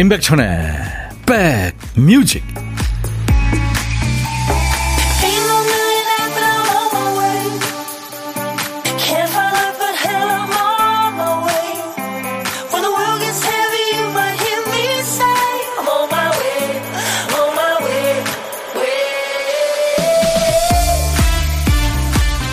[0.00, 0.46] 임백천의
[1.26, 2.42] 백뮤직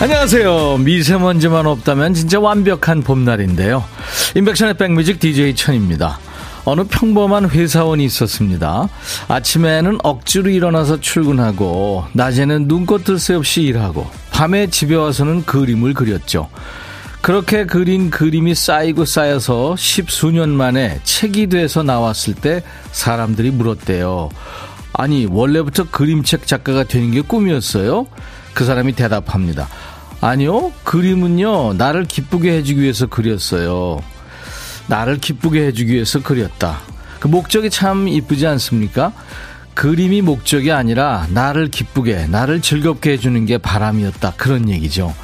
[0.00, 0.76] 안녕하세요.
[0.84, 3.82] 미세먼지만 없다면 진짜 완벽한 봄날인데요.
[4.36, 6.18] 임백천의 백뮤직 DJ 천입니다.
[6.68, 8.90] 어느 평범한 회사원이 있었습니다.
[9.26, 16.50] 아침에는 억지로 일어나서 출근하고, 낮에는 눈꽃 뜰 새 없이 일하고, 밤에 집에 와서는 그림을 그렸죠.
[17.22, 24.28] 그렇게 그린 그림이 쌓이고 쌓여서 십수년 만에 책이 돼서 나왔을 때 사람들이 물었대요.
[24.92, 28.06] 아니, 원래부터 그림책 작가가 되는 게 꿈이었어요?
[28.52, 29.68] 그 사람이 대답합니다.
[30.20, 34.02] 아니요, 그림은요, 나를 기쁘게 해주기 위해서 그렸어요.
[34.88, 36.80] 나를 기쁘게 해주기 위해서 그렸다.
[37.20, 39.12] 그 목적이 참 이쁘지 않습니까?
[39.74, 44.34] 그림이 목적이 아니라 나를 기쁘게, 나를 즐겁게 해주는 게 바람이었다.
[44.36, 45.14] 그런 얘기죠.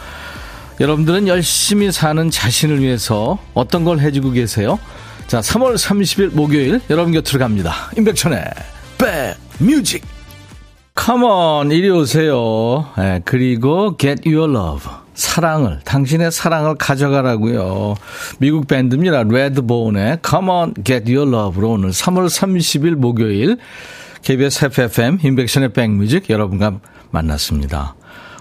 [0.80, 4.78] 여러분들은 열심히 사는 자신을 위해서 어떤 걸 해주고 계세요?
[5.26, 7.90] 자, 3월 30일 목요일 여러분 곁으로 갑니다.
[7.96, 8.44] 임백천의
[9.58, 10.04] 백뮤직
[10.94, 12.86] 컴온 이리 오세요.
[12.96, 17.94] 네, 그리고 Get Your Love 사랑을 당신의 사랑을 가져가라고요.
[18.38, 19.22] 미국 밴드입니다.
[19.22, 23.58] 레드본의 Come On Get Your Love로 오늘 3월 30일 목요일
[24.22, 27.94] KBS FFM 인백션의 백뮤직 여러분과 만났습니다.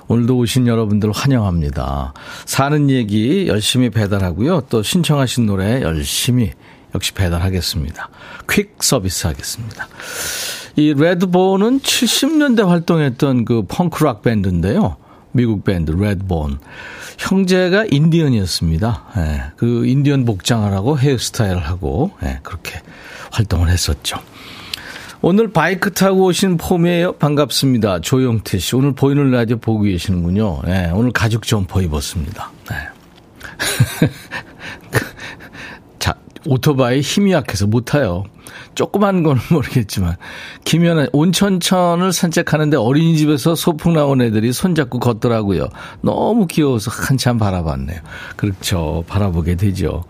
[0.07, 2.13] 오늘도 오신 여러분들 환영합니다.
[2.45, 4.63] 사는 얘기 열심히 배달하고요.
[4.69, 6.51] 또 신청하신 노래 열심히
[6.93, 8.09] 역시 배달하겠습니다.
[8.49, 9.87] 퀵 서비스 하겠습니다.
[10.75, 14.97] 이 레드본은 70년대 활동했던 그 펑크락 밴드인데요.
[15.33, 16.59] 미국 밴드 레드본.
[17.17, 19.03] 형제가 인디언이었습니다.
[19.17, 22.81] 예, 그 인디언 복장을 하고 헤어스타일을 하고 예, 그렇게
[23.31, 24.17] 활동을 했었죠.
[25.21, 27.13] 오늘 바이크 타고 오신 폼이에요.
[27.13, 28.01] 반갑습니다.
[28.01, 28.75] 조영태 씨.
[28.75, 30.61] 오늘 보이는 라디오 보고 계시는군요.
[30.67, 32.51] 예, 오늘 가죽 점퍼 입었습니다.
[32.71, 34.07] 예.
[35.99, 36.15] 자,
[36.45, 38.25] 오토바이 힘이 약해서 못 타요.
[38.75, 40.15] 조그만 건 모르겠지만
[40.65, 45.67] 김연아 온천천을 산책하는데 어린이집에서 소풍 나온 애들이 손잡고 걷더라고요.
[46.01, 47.99] 너무 귀여워서 한참 바라봤네요.
[48.35, 49.03] 그렇죠.
[49.07, 50.03] 바라보게 되죠.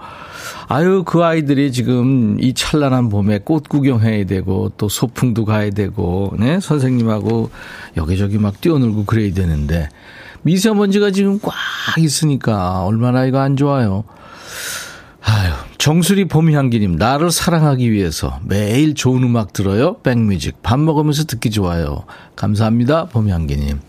[0.67, 6.59] 아유 그 아이들이 지금 이 찬란한 봄에 꽃 구경해야 되고 또 소풍도 가야 되고 네
[6.59, 7.49] 선생님하고
[7.97, 9.89] 여기저기 막 뛰어놀고 그래야 되는데
[10.43, 11.53] 미세먼지가 지금 꽉
[11.97, 14.03] 있으니까 얼마나 이거 안 좋아요.
[15.21, 19.97] 아유, 정수리 봄향기님, 나를 사랑하기 위해서 매일 좋은 음악 들어요.
[19.97, 20.63] 백뮤직.
[20.63, 22.05] 밥 먹으면서 듣기 좋아요.
[22.37, 23.07] 감사합니다.
[23.07, 23.81] 봄향기님.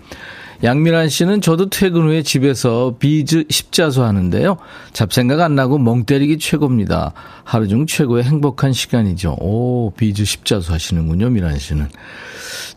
[0.64, 4.56] 양미란 씨는 저도 퇴근 후에 집에서 비즈 십자수 하는데요.
[4.92, 7.12] 잡생각 안 나고 멍 때리기 최고입니다.
[7.44, 9.36] 하루 중 최고의 행복한 시간이죠.
[9.38, 11.86] 오, 비즈 십자수 하시는군요, 미란 씨는.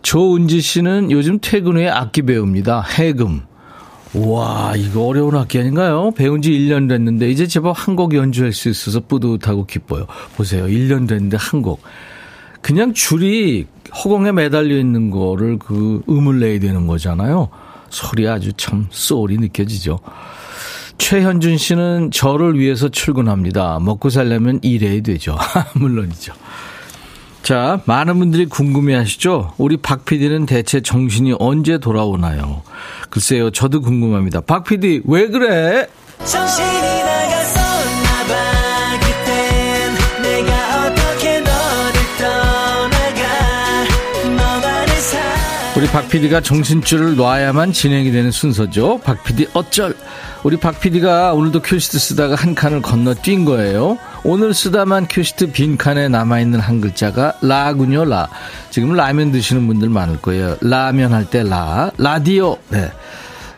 [0.04, 2.82] 조은지 씨는 요즘 퇴근 후에 악기 배웁니다.
[2.82, 3.42] 해금.
[4.18, 6.12] 와, 이거 어려운 악기 아닌가요?
[6.16, 10.06] 배운 지 1년 됐는데, 이제 제법 한 곡 연주할 수 있어서 뿌듯하고 기뻐요.
[10.36, 10.66] 보세요.
[10.66, 11.82] 1년 됐는데 한 곡.
[12.62, 13.66] 그냥 줄이
[14.04, 17.50] 허공에 매달려 있는 거를 그 음을 내야 되는 거잖아요.
[17.90, 20.00] 소리 아주 참 소울이 느껴지죠.
[20.98, 23.80] 최현준 씨는 저를 위해서 출근합니다.
[23.80, 25.38] 먹고 살려면 일해야 되죠.
[25.76, 26.34] 물론이죠.
[27.48, 29.54] 자, 많은 분들이 궁금해 하시죠?
[29.58, 32.62] 우리 박 PD는 대체 정신이 언제 돌아오나요?
[33.10, 34.42] 글쎄요, 저도 궁금합니다.
[34.42, 35.88] 박 PD, 왜 그래?
[36.26, 37.17] 정신이
[45.78, 49.00] 우리 박 PD가 정신줄을 놔야만 진행이 되는 순서죠.
[49.04, 49.96] 박 PD 어쩔.
[50.44, 54.00] 우리 박 PD가 오늘도 큐시트 쓰다가 한 칸을 건너뛴 거예요.
[54.24, 58.28] 오늘 쓰다만 큐시트 빈 칸에 남아있는 한 글자가 라군요, 라.
[58.72, 60.58] 지금 라면 드시는 분들 많을 거예요.
[60.62, 61.92] 라면 할 때 라.
[62.00, 62.58] 라디오.
[62.70, 62.92] 네.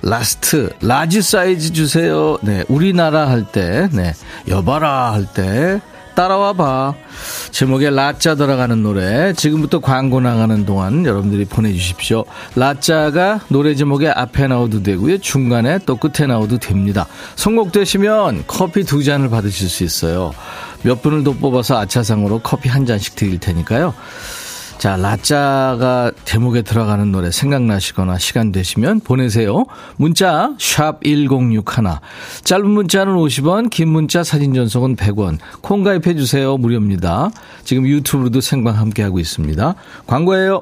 [0.01, 0.71] 라스트.
[0.81, 2.37] 라지 사이즈 주세요.
[2.41, 2.65] 네.
[2.67, 3.87] 우리나라 할 때.
[3.93, 4.13] 네.
[4.49, 5.79] 여봐라 할 때.
[6.19, 6.95] 따라와 봐.
[7.51, 9.31] 제목에 라짜 들어가는 노래.
[9.31, 12.25] 지금부터 광고 나가는 동안 여러분들이 보내주십시오.
[12.57, 15.19] 라짜가 노래 제목에 앞에 나오도 되고요.
[15.19, 17.07] 중간에 또 끝에 나오도 됩니다.
[17.37, 20.33] 선곡되시면 커피 두 잔을 받으실 수 있어요.
[20.83, 23.93] 몇 분을 더 뽑아서 아차상으로 커피 한 잔씩 드릴 테니까요.
[24.79, 29.65] 자, 라짜가 대목에 들어가는 노래 생각나시거나 시간 되시면 보내세요.
[29.97, 31.63] 문자 1061.
[32.45, 35.37] 짧은 문자는 50원, 긴 문자 사진 전송은 100원.
[35.59, 36.55] 콩 가입해 주세요.
[36.55, 37.29] 무료입니다.
[37.65, 39.75] 지금 유튜브로도 생방 함께 하고 있습니다.
[40.07, 40.61] 광고예요.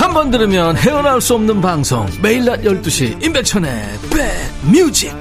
[0.00, 3.70] 한 번 들으면 헤어나올 수 없는 방송 매일 낮 12시 임백천의
[4.10, 5.14] 백뮤직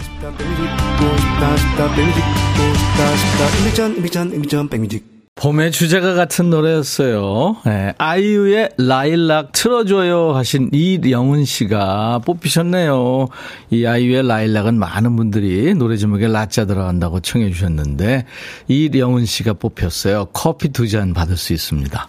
[5.35, 7.55] 봄의 주제가 같은 노래였어요.
[7.65, 13.27] 네, 아이유의 라일락 틀어줘요 하신 이영은 씨가 뽑히셨네요.
[13.69, 18.25] 이 아이유의 라일락은 많은 분들이 노래 제목에 라자 들어간다고 청해 주셨는데
[18.67, 20.25] 이영은 씨가 뽑혔어요.
[20.33, 22.07] 커피 두 잔 받을 수 있습니다.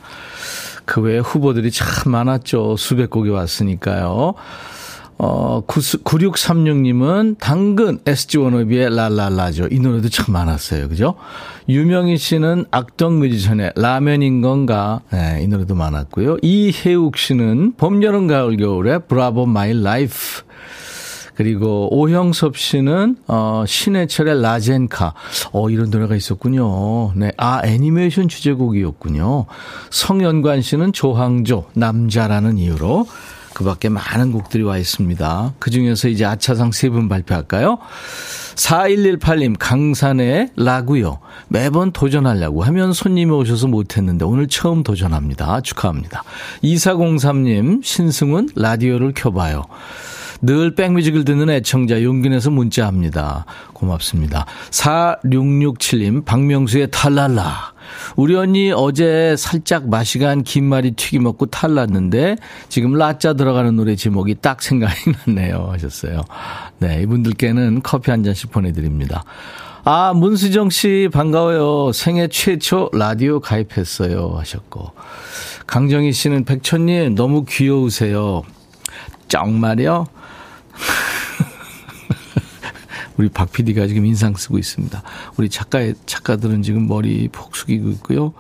[0.91, 2.77] 그 외에 후보들이 참 많았죠.
[2.77, 4.35] 수백 곡이 왔으니까요.
[5.19, 9.69] 어, 9636님은 당근 SG 워너비의 랄랄라죠.
[9.71, 10.89] 이 노래도 참 많았어요.
[10.89, 11.15] 그죠?
[11.69, 15.03] 유명희 씨는 악동 뮤지션의 라면인 건가?
[15.13, 16.39] 네, 이 노래도 많았고요.
[16.43, 20.43] 이혜욱 씨는 봄, 여름, 가을, 겨울의 Bravo My Life.
[21.41, 25.15] 그리고 오형섭 씨는 어 신해철의 라젠카.
[25.53, 27.15] 어 이런 노래가 있었군요.
[27.15, 27.33] 네.
[27.39, 29.47] 아 애니메이션 주제곡이었군요.
[29.89, 33.07] 성연관 씨는 조항조 남자라는 이유로
[33.55, 35.55] 그 밖에 많은 곡들이 와 있습니다.
[35.59, 37.79] 그 중에서 이제 아차상 세 분 발표할까요?
[38.57, 41.21] 4118님, 강산의 라구요.
[41.49, 45.63] 매번 도전하려고 하면 손님이 오셔서 못했는데 오늘 처음 도전합니다.
[45.63, 46.23] 축하합니다.
[46.63, 49.65] 2403님, 신승훈 라디오를 켜봐요.
[50.43, 53.45] 늘 백뮤직을 듣는 애청자 용기 내서 문자합니다.
[53.73, 54.47] 고맙습니다.
[54.71, 57.73] 4667님, 박명수의 탈랄라.
[58.17, 62.37] 우리 언니 어제 살짝 마시간 김말이 튀김 먹고 탈났는데
[62.69, 64.95] 지금 라짜 들어가는 노래 제목이 딱 생각이
[65.27, 66.23] 났네요 하셨어요.
[66.79, 69.25] 네, 이분들께는 커피 한 잔씩 보내드립니다.
[69.83, 71.93] 아, 문수정 씨 반가워요.
[71.93, 74.93] 생애 최초 라디오 가입했어요 하셨고.
[75.67, 78.43] 강정희 씨는 백천님 너무 귀여우세요.
[79.29, 80.07] 정말요?
[83.17, 85.03] 우리 박 PD가 지금 인상 쓰고 있습니다.
[85.37, 88.33] 우리 작가, 작가들은 지금 머리 폭 숙이고 있고요.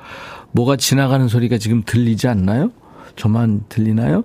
[0.53, 2.71] 뭐가 지나가는 소리가 지금 들리지 않나요?
[3.17, 4.25] 저만 들리나요?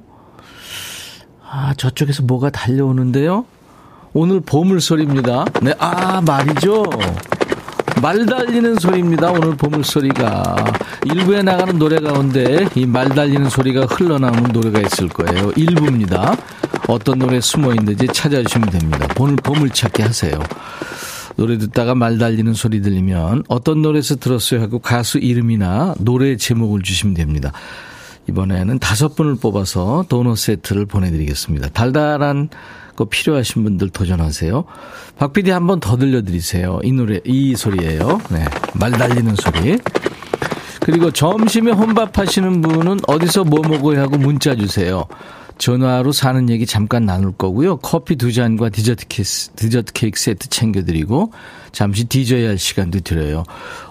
[1.47, 3.45] 아, 저쪽에서 뭐가 달려오는데요?
[4.13, 5.45] 오늘 보물소리입니다.
[5.61, 6.85] 네, 아, 말이죠.
[8.01, 9.31] 말 달리는 소리입니다.
[9.31, 10.55] 오늘 보물소리가.
[11.05, 15.51] 일부에 나가는 노래 가운데 이 말 달리는 소리가 흘러나오는 노래가 있을 거예요.
[15.55, 16.35] 일부입니다.
[16.87, 19.07] 어떤 노래 숨어 있는지 찾아주시면 됩니다.
[19.19, 20.39] 오늘 보물찾기 하세요.
[21.35, 27.13] 노래 듣다가 말 달리는 소리 들리면 어떤 노래에서 들었어요 하고 가수 이름이나 노래 제목을 주시면
[27.15, 27.51] 됩니다.
[28.29, 31.69] 이번에는 다섯 분을 뽑아서 도넛 세트를 보내드리겠습니다.
[31.69, 32.49] 달달한
[32.95, 34.63] 거 필요하신 분들 도전하세요.
[35.17, 36.79] 박 PD 한 번 더 들려드리세요.
[36.83, 38.21] 이 노래, 이 소리예요.
[38.29, 38.45] 네.
[38.73, 39.77] 말 달리는 소리.
[40.79, 45.03] 그리고 점심에 혼밥 하시는 분은 어디서 뭐 먹어야 하고 문자 주세요.
[45.57, 47.77] 전화로 사는 얘기 잠깐 나눌 거고요.
[47.77, 51.31] 커피 두 잔과 디저트 케이크, 디저트 케이크 세트 챙겨드리고
[51.71, 53.43] 잠시 디저이 할 시간도 드려요.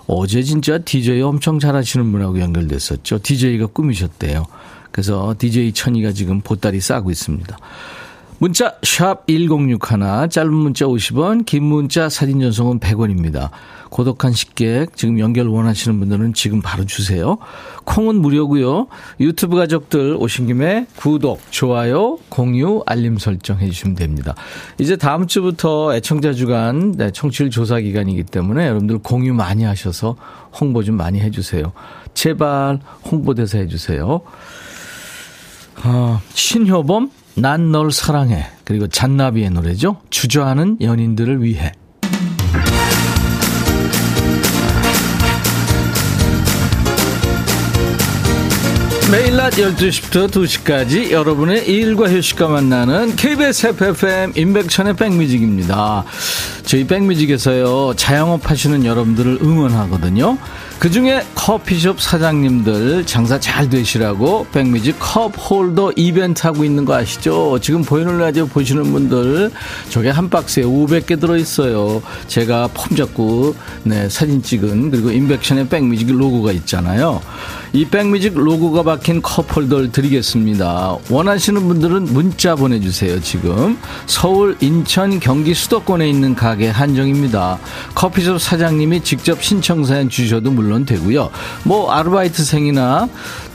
[0.07, 3.21] 어제 진짜 디저이 엄청 잘하시는 분하고 연결됐었죠.
[3.23, 4.45] 디저이가 꿈이셨대요.
[4.91, 7.57] 그래서 디저이 천이가 지금 보따리 싸고 있습니다.
[8.39, 9.79] 문자 1061,
[10.29, 13.51] 짧은 문자 50원, 긴 문자 사진 전송은 100원입니다.
[13.95, 17.39] 고독한 식객 지금 연결 원하시는 분들은 지금 바로 주세요.
[17.85, 18.89] 콩은 무료고요.
[19.21, 24.35] 유튜브 가족들 오신 김에 구독, 좋아요, 공유, 알림 설정 해주시면 됩니다.
[24.79, 30.17] 이제 다음 주부터 애청자 주간 네, 청취율 조사 기간이기 때문에 여러분들 공유 많이 하셔서
[30.61, 31.73] 홍보 좀 많이 해주세요.
[32.15, 34.23] 제발 홍보대사 해주세요.
[35.85, 39.99] 어, 신효범 난 널 사랑해 그리고 잔나비의 노래죠.
[40.11, 41.71] 주저하는 연인들을 위해
[49.15, 56.05] 매일 낮 12시부터 2시까지 여러분의 일과 휴식과 만나는 KBS FFM 인백천의 백뮤직입니다.
[56.65, 60.37] 저희 백뮤직에서요, 자영업 하시는 여러분들을 응원하거든요.
[60.79, 67.59] 그 중에 커피숍 사장님들 장사 잘 되시라고 백뮤직 컵 홀더 이벤트 하고 있는 거 아시죠?
[67.61, 69.51] 지금 보이는 라디오 보시는 분들
[69.91, 72.03] 저게 한 박스에 500개 들어있어요.
[72.29, 77.21] 제가 폼 잡고 네, 사진 찍은 그리고 임백천의 백뮤직 로고가 있잖아요.
[77.73, 80.97] 이 백뮤직 로고가 박힌 컵 홀더를 드리겠습니다.
[81.11, 83.21] 원하시는 분들은 문자 보내주세요.
[83.21, 83.77] 지금
[84.07, 87.59] 서울, 인천, 경기 수도권에 있는 가 가게 한정입니다.
[87.95, 91.31] 커피숍 사장님이 직접 신청 사연 주셔도 물론 되고요.
[91.65, 93.09] 뭐 아르바이트생이나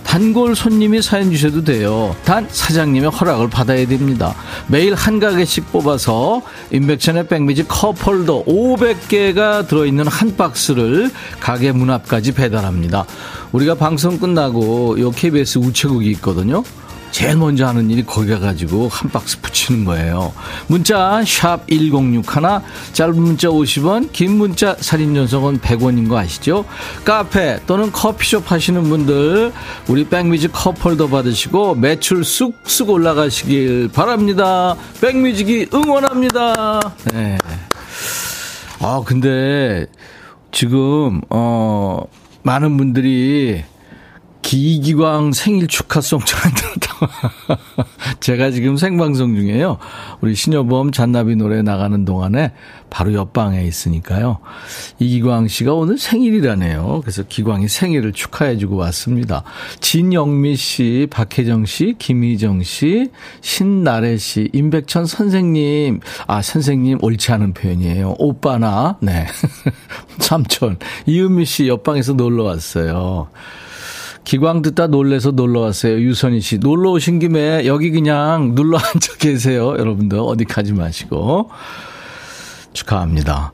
[0.03, 2.15] 단골 손님이 사연 주셔도 돼요.
[2.25, 4.33] 단 사장님의 허락을 받아야 됩니다.
[4.67, 13.05] 매일 한 가게씩 뽑아서 인백천의 백미지 컵홀더 500개가 들어있는 한 박스를 가게 문 앞까지 배달합니다.
[13.51, 16.63] 우리가 방송 끝나고 요 KBS 우체국이 있거든요.
[17.11, 20.33] 제일 먼저 하는 일이 거기 가가지고 한 박스 붙이는 거예요.
[20.67, 22.23] 문자 샵 1061,
[22.93, 26.65] 짧은 문자 50원, 긴 문자 사진 전송은 100원인 거 아시죠?
[27.03, 29.51] 카페 또는 커피숍 하시는 분들
[29.87, 34.75] 우리 백뮤직 컵홀더 받으시고 매출 쑥쑥 올라가시길 바랍니다.
[35.01, 36.79] 백뮤직이 응원합니다.
[37.13, 37.37] 네.
[38.79, 39.85] 아 근데
[40.51, 42.03] 지금 어
[42.43, 43.63] 많은 분들이
[44.41, 46.88] 기기광 생일 축하송 잘 들었다고.
[48.19, 49.77] 제가 지금 생방송 중에요.
[50.21, 52.51] 우리 신여범 잔나비 노래 나가는 동안에
[52.89, 54.39] 바로 옆방에 있으니까요.
[54.99, 57.01] 이기광 씨가 오늘 생일이라네요.
[57.01, 59.43] 그래서 기광이 생일을 축하해주고 왔습니다.
[59.79, 63.09] 진영미 씨, 박혜정 씨, 김희정 씨,
[63.41, 65.99] 신나래 씨, 임백천 선생님.
[66.27, 68.15] 아, 선생님 옳지 않은 표현이에요.
[68.17, 69.27] 오빠나, 네.
[70.19, 70.77] 삼촌.
[71.05, 73.29] 이은미 씨 옆방에서 놀러 왔어요.
[74.23, 75.99] 기광 듣다 놀래서 놀러 왔어요.
[75.99, 76.57] 유선희 씨.
[76.59, 79.75] 놀러 오신 김에 여기 그냥 눌러 앉아 계세요.
[79.77, 81.49] 여러분들 어디 가지 마시고.
[82.73, 83.53] 축하합니다.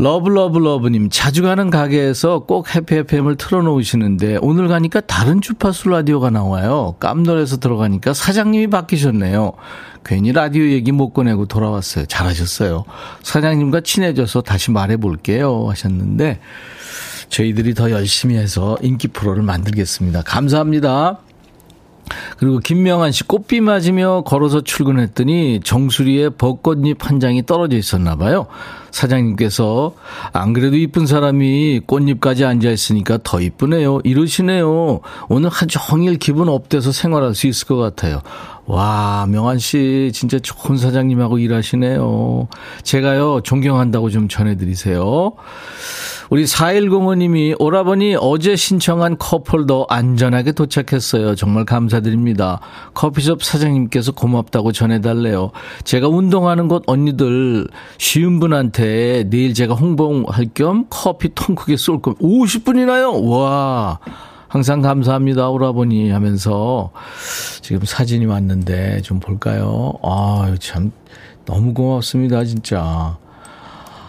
[0.00, 6.94] 러블러블러브님, 자주 가는 가게에서 꼭 해피FM을 틀어놓으시는데, 오늘 가니까 다른 주파수 라디오가 나와요.
[7.00, 9.52] 깜놀해서 들어가니까 사장님이 바뀌셨네요.
[10.06, 12.06] 괜히 라디오 얘기 못 꺼내고 돌아왔어요.
[12.06, 12.84] 잘하셨어요.
[13.22, 15.66] 사장님과 친해져서 다시 말해볼게요.
[15.68, 16.40] 하셨는데,
[17.30, 20.22] 저희들이 더 열심히 해서 인기 프로를 만들겠습니다.
[20.22, 21.20] 감사합니다.
[22.38, 28.46] 그리고 김명환 씨 꽃비 맞으며 걸어서 출근했더니 정수리에 벚꽃잎 한 장이 떨어져 있었나 봐요.
[28.90, 29.94] 사장님께서
[30.32, 34.00] 안 그래도 이쁜 사람이 꽃잎까지 앉아 있으니까 더 이쁘네요.
[34.02, 35.00] 이러시네요.
[35.28, 38.22] 오늘 한 종일 기분 업돼서 생활할 수 있을 것 같아요.
[38.70, 42.46] 와, 명환 씨 진짜 좋은 사장님하고 일하시네요.
[42.84, 45.32] 제가요 존경한다고 좀 전해드리세요.
[46.30, 51.34] 우리 4105님이 오라버니 어제 신청한 컵홀더 안전하게 도착했어요.
[51.34, 52.60] 정말 감사드립니다.
[52.94, 55.50] 커피숍 사장님께서 고맙다고 전해달래요.
[55.82, 57.66] 제가 운동하는 곳 언니들
[57.98, 62.24] 쉬운 분한테 내일 제가 홍보할 겸 커피 통 크게 쏠 겁니다.
[62.24, 63.28] 50분이나요?
[63.28, 63.98] 와.
[64.50, 66.90] 항상 감사합니다, 오라버니 하면서
[67.62, 69.92] 지금 사진이 왔는데 좀 볼까요?
[70.02, 70.90] 아, 참
[71.46, 73.16] 너무 고맙습니다, 진짜.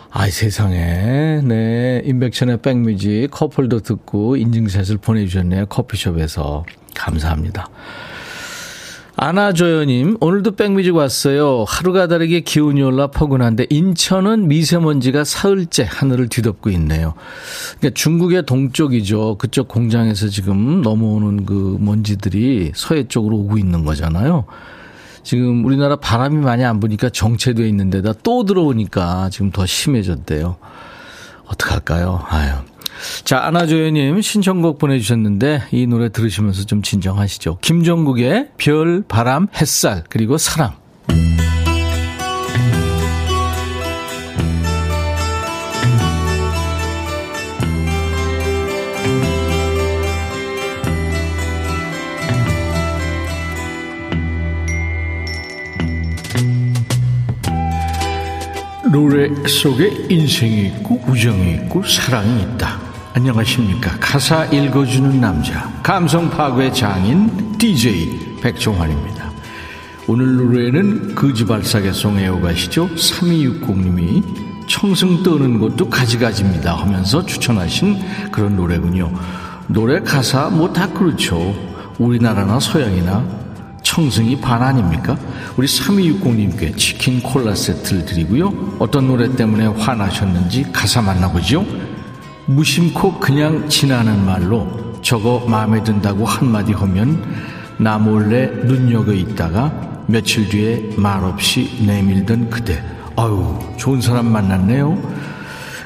[0.09, 7.69] 아이 세상에 네 인백천의 백뮤직 커플도 듣고 인증샷을 보내주셨네요 커피숍에서 감사합니다
[9.23, 17.13] 아나조연님 오늘도 백뮤직 왔어요 하루가 다르게 기온이 올라 포근한데 인천은 미세먼지가 사흘째 하늘을 뒤덮고 있네요
[17.77, 24.45] 그러니까 중국의 동쪽이죠 그쪽 공장에서 지금 넘어오는 그 먼지들이 서해 쪽으로 오고 있는 거잖아요
[25.21, 30.57] 지금 우리나라 바람이 많이 안 부니까 정체돼 있는 데다 또 들어오니까 지금 더 심해졌대요.
[31.45, 32.25] 어떡할까요?
[32.27, 32.53] 아유.
[33.23, 37.59] 자, 아나조연님 신청곡 보내주셨는데 이 노래 들으시면서 좀 진정하시죠.
[37.61, 40.81] 김종국의 별, 바람, 햇살, 그리고 사랑.
[58.91, 62.80] 노래 속에 인생이 있고 우정이 있고 사랑이 있다.
[63.13, 63.97] 안녕하십니까.
[63.99, 65.69] 가사 읽어주는 남자.
[65.83, 69.29] 감성 파괴 장인 DJ 백종환입니다.
[70.07, 72.87] 오늘 노래는 거지발사계송 애호가시죠.
[72.95, 74.23] 3260님이
[74.67, 77.99] 청승 떠는 것도 가지가지입니다 하면서 추천하신
[78.31, 79.11] 그런 노래군요.
[79.67, 81.53] 노래 가사 뭐 다 그렇죠.
[81.99, 83.23] 우리나라나 서양이나
[83.83, 85.17] 청승이 반 아닙니까?
[85.57, 88.77] 우리 3260님께 치킨 콜라 세트를 드리고요.
[88.79, 91.65] 어떤 노래 때문에 화나셨는지 가사 만나보죠.
[92.55, 94.67] 무심코 그냥 지나는 말로
[95.01, 97.23] 저거 마음에 든다고 한마디 하면
[97.77, 102.83] 나 몰래 눈여겨 있다가 며칠 뒤에 말없이 내밀던 그대.
[103.15, 105.01] 아유, 좋은 사람 만났네요.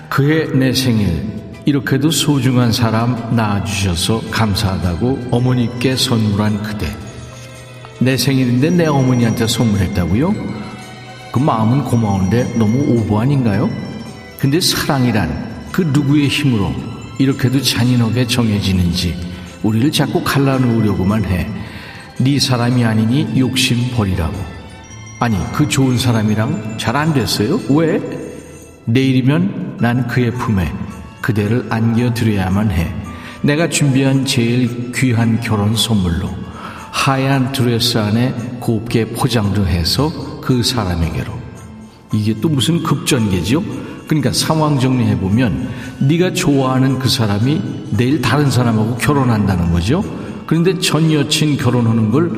[0.09, 1.35] 그해 내 생일.
[1.65, 6.87] 이렇게도 소중한 사람 낳아주셔서 감사하다고 어머니께 선물한 그대.
[7.99, 10.33] 내 생일인데 내 어머니한테 선물했다고요?
[11.31, 13.69] 그 마음은 고마운데 너무 오버 아닌가요?
[14.37, 16.73] 근데 사랑이란 그 누구의 힘으로
[17.19, 19.13] 이렇게도 잔인하게 정해지는지
[19.61, 21.49] 우리를 자꾸 갈라놓으려고만 해.
[22.17, 24.33] 네 사람이 아니니 욕심 버리라고.
[25.19, 27.59] 아니 그 좋은 사람이랑 잘 안 됐어요?
[27.69, 27.99] 왜?
[28.85, 30.71] 내일이면 난 그의 품에
[31.21, 32.93] 그대를 안겨드려야만 해.
[33.41, 36.29] 내가 준비한 제일 귀한 결혼 선물로
[36.91, 41.33] 하얀 드레스 안에 곱게 포장도 해서 그 사람에게로.
[42.13, 43.61] 이게 또 무슨 급전개죠?
[44.07, 45.69] 그러니까 상황 정리해 보면
[45.99, 50.03] 네가 좋아하는 그 사람이 내일 다른 사람하고 결혼한다는 거죠.
[50.45, 52.29] 그런데 전 여친 결혼하는 걸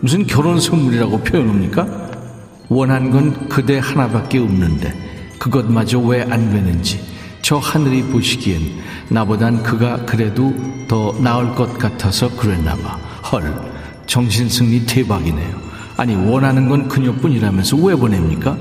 [0.00, 1.86] 무슨 결혼 선물이라고 표현합니까?
[2.68, 4.94] 원한 건 그대 하나밖에 없는데
[5.38, 7.00] 그것마저 왜 안 되는지
[7.42, 8.60] 저 하늘이 보시기엔
[9.08, 10.52] 나보단 그가 그래도
[10.88, 12.98] 더 나을 것 같아서 그랬나 봐.
[13.30, 13.54] 헐,
[14.06, 15.66] 정신승리 대박이네요.
[15.96, 18.56] 아니 원하는 건 그녀뿐이라면서 왜 보냅니까?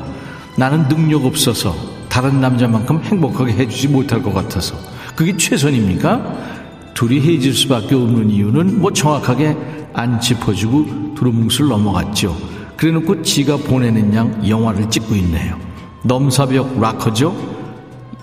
[0.55, 1.75] 나는 능력 없어서
[2.15, 4.77] 다른 남자만큼 행복하게 해주지 못할 것 같아서
[5.17, 6.93] 그게 최선입니까?
[6.93, 9.57] 둘이 헤어질 수밖에 없는 이유는 뭐 정확하게
[9.91, 12.33] 안 짚어주고 두루뭉술 넘어갔죠.
[12.77, 15.59] 그래놓고 지가 보내는 양 영화를 찍고 있네요.
[16.05, 17.35] 넘사벽 락커죠?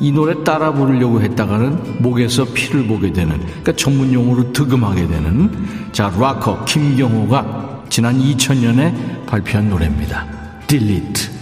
[0.00, 5.50] 이 노래 따라 부르려고 했다가는 목에서 피를 보게 되는, 그러니까 전문 용어로 득음하게 되는,
[5.92, 10.24] 자, 락커 김경호가 지난 2000년에 발표한 노래입니다.
[10.66, 11.41] Delete.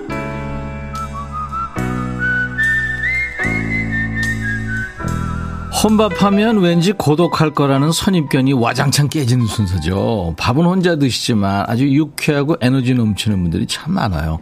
[5.83, 10.35] 혼밥하면 왠지 고독할 거라는 선입견이 와장창 깨지는 순서죠.
[10.37, 14.37] 밥은 혼자 드시지만 아주 유쾌하고 에너지 넘치는 분들이 참 많아요.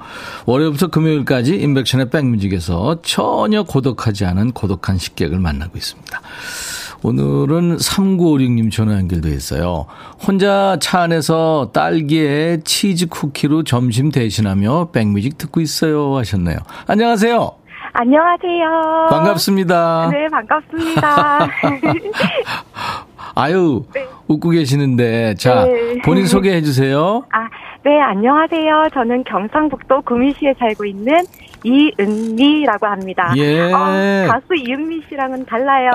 [0.46, 6.22] 월요일부터 금요일까지 인백션의 백뮤직에서 전혀 고독하지 않은 고독한 식객을 만나고 있습니다.
[7.03, 9.86] 오늘은 3956님 전화 연결돼 있어요.
[10.22, 16.57] 혼자 차 안에서 딸기에 치즈 쿠키로 점심 대신하며 백뮤직 듣고 있어요 하셨네요.
[16.87, 17.58] 안녕하세요.
[17.93, 19.07] 안녕하세요.
[19.09, 20.09] 반갑습니다.
[20.11, 21.47] 네, 반갑습니다.
[23.35, 24.07] 아유, 네.
[24.27, 25.97] 웃고 계시는데, 자, 네.
[26.03, 27.23] 본인 소개해 주세요.
[27.31, 27.47] 아,
[27.83, 28.89] 네, 안녕하세요.
[28.93, 31.13] 저는 경상북도 구미시에 살고 있는
[31.63, 33.33] 이은미라고 합니다.
[33.37, 33.71] 예.
[33.71, 33.77] 어,
[34.29, 35.91] 가수 이은미 씨랑은 달라요.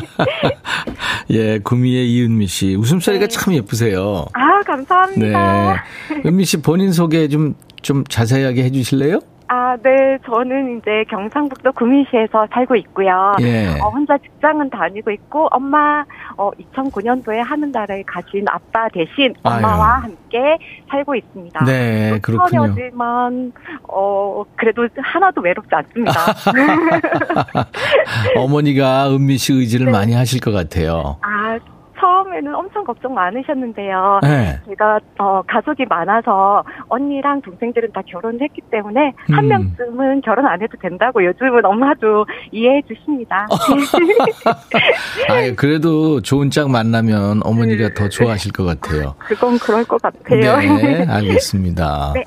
[1.30, 2.74] 예, 구미의 이은미 씨.
[2.76, 3.28] 웃음소리가 네.
[3.28, 4.24] 참 예쁘세요.
[4.32, 5.72] 아, 감사합니다.
[6.10, 6.22] 네.
[6.24, 9.20] 은미 씨 본인 소개 좀, 좀 자세하게 해 주실래요?
[9.50, 10.18] 아, 네.
[10.26, 13.34] 저는 이제 경상북도 구미시에서 살고 있고요.
[13.40, 13.80] 예.
[13.80, 16.04] 어, 혼자 직장은 다니고 있고, 엄마,
[16.36, 20.02] 어, 2009년도에 하늘나라에 가신 아빠 대신 엄마와 아유.
[20.02, 20.58] 함께
[20.90, 21.64] 살고 있습니다.
[21.64, 22.66] 네, 그렇군요.
[22.74, 23.52] 처녀지만,
[23.84, 26.12] 어, 그래도 하나도 외롭지 않습니다.
[28.36, 29.92] 어머니가 은미 씨 의지를 네.
[29.92, 31.16] 많이 하실 것 같아요.
[31.22, 31.58] 아,
[31.98, 34.20] 처음에는 엄청 걱정 많으셨는데요.
[34.22, 34.58] 네.
[34.68, 39.34] 제가 어, 가족이 많아서 언니랑 동생들은 다 결혼했기 때문에 음.
[39.34, 43.46] 한 명쯤은 결혼 안 해도 된다고 요즘은 엄마도 이해해 주십니다.
[45.28, 49.14] 아 그래도 좋은 짝 만나면 어머니가 더 좋아하실 것 같아요.
[49.26, 50.58] 그건 그럴 것 같아요.
[50.58, 52.12] 네, 알겠습니다.
[52.16, 52.24] 네.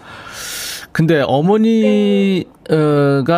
[0.92, 2.46] 근데 어머니가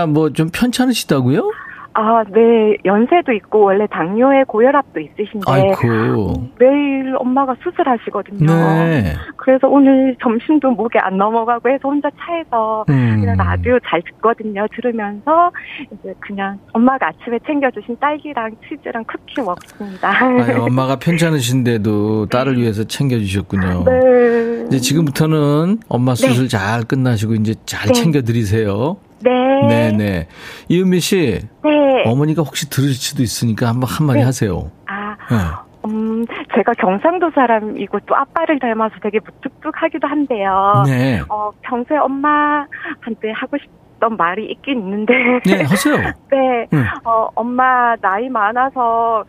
[0.07, 1.51] 뭐 좀 편찮으시다고요?
[1.95, 2.75] 아, 네.
[2.85, 6.49] 연세도 있고 원래 당뇨에 고혈압도 있으신데 아이고.
[6.57, 8.47] 내일 엄마가 수술하시거든요.
[8.47, 9.13] 네.
[9.37, 13.17] 그래서 오늘 점심도 목에 안 넘어가고 해서 혼자 차에서 음.
[13.19, 14.65] 그냥 라디오 잘 듣거든요.
[14.75, 15.51] 들으면서
[15.91, 20.09] 이제 그냥 엄마가 아침에 챙겨주신 딸기랑 치즈랑 쿠키 먹습니다.
[20.09, 23.83] 아니, 엄마가 편찮으신데도 딸을 위해서 챙겨주셨군요.
[23.85, 24.65] 네.
[24.67, 26.57] 이제 지금부터는 엄마 수술 네.
[26.57, 27.93] 잘 끝나시고 이제 잘 네.
[27.93, 28.97] 챙겨드리세요.
[29.23, 29.67] 네.
[29.67, 30.27] 네네.
[30.69, 31.39] 이은미 씨.
[31.63, 32.03] 네.
[32.05, 34.25] 어머니가 혹시 들을 수도 있으니까 한번 한마디 네.
[34.25, 34.71] 하세요.
[34.87, 35.15] 아.
[35.29, 35.37] 네.
[35.85, 40.83] 음, 제가 경상도 사람이고 또 아빠를 닮아서 되게 무뚝뚝하기도 한데요.
[40.85, 41.21] 네.
[41.27, 43.69] 어, 평소에 엄마한테 하고 싶
[44.03, 45.13] 했던 말이 있긴 있는데.
[45.45, 45.95] 네, 하세요.
[46.29, 46.67] 네.
[46.73, 46.85] 음.
[47.05, 49.23] 어, 엄마 나이 많아서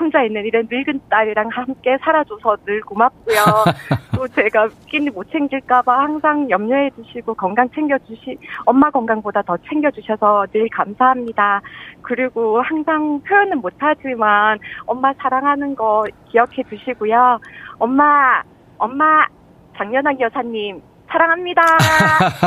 [0.00, 3.36] 혼자 있는 이런 늙은 딸이랑 함께 살아줘서 늘 고맙고요.
[4.16, 10.68] 또 제가 끼니 못 챙길까봐 항상 염려해 주시고 건강 챙겨주시, 엄마 건강보다 더 챙겨주셔서 늘
[10.70, 11.60] 감사합니다.
[12.02, 17.38] 그리고 항상 표현은 못하지만 엄마 사랑하는 거 기억해 주시고요.
[17.78, 18.42] 엄마,
[18.78, 19.26] 엄마,
[19.76, 21.62] 장연학 여사님, 사랑합니다.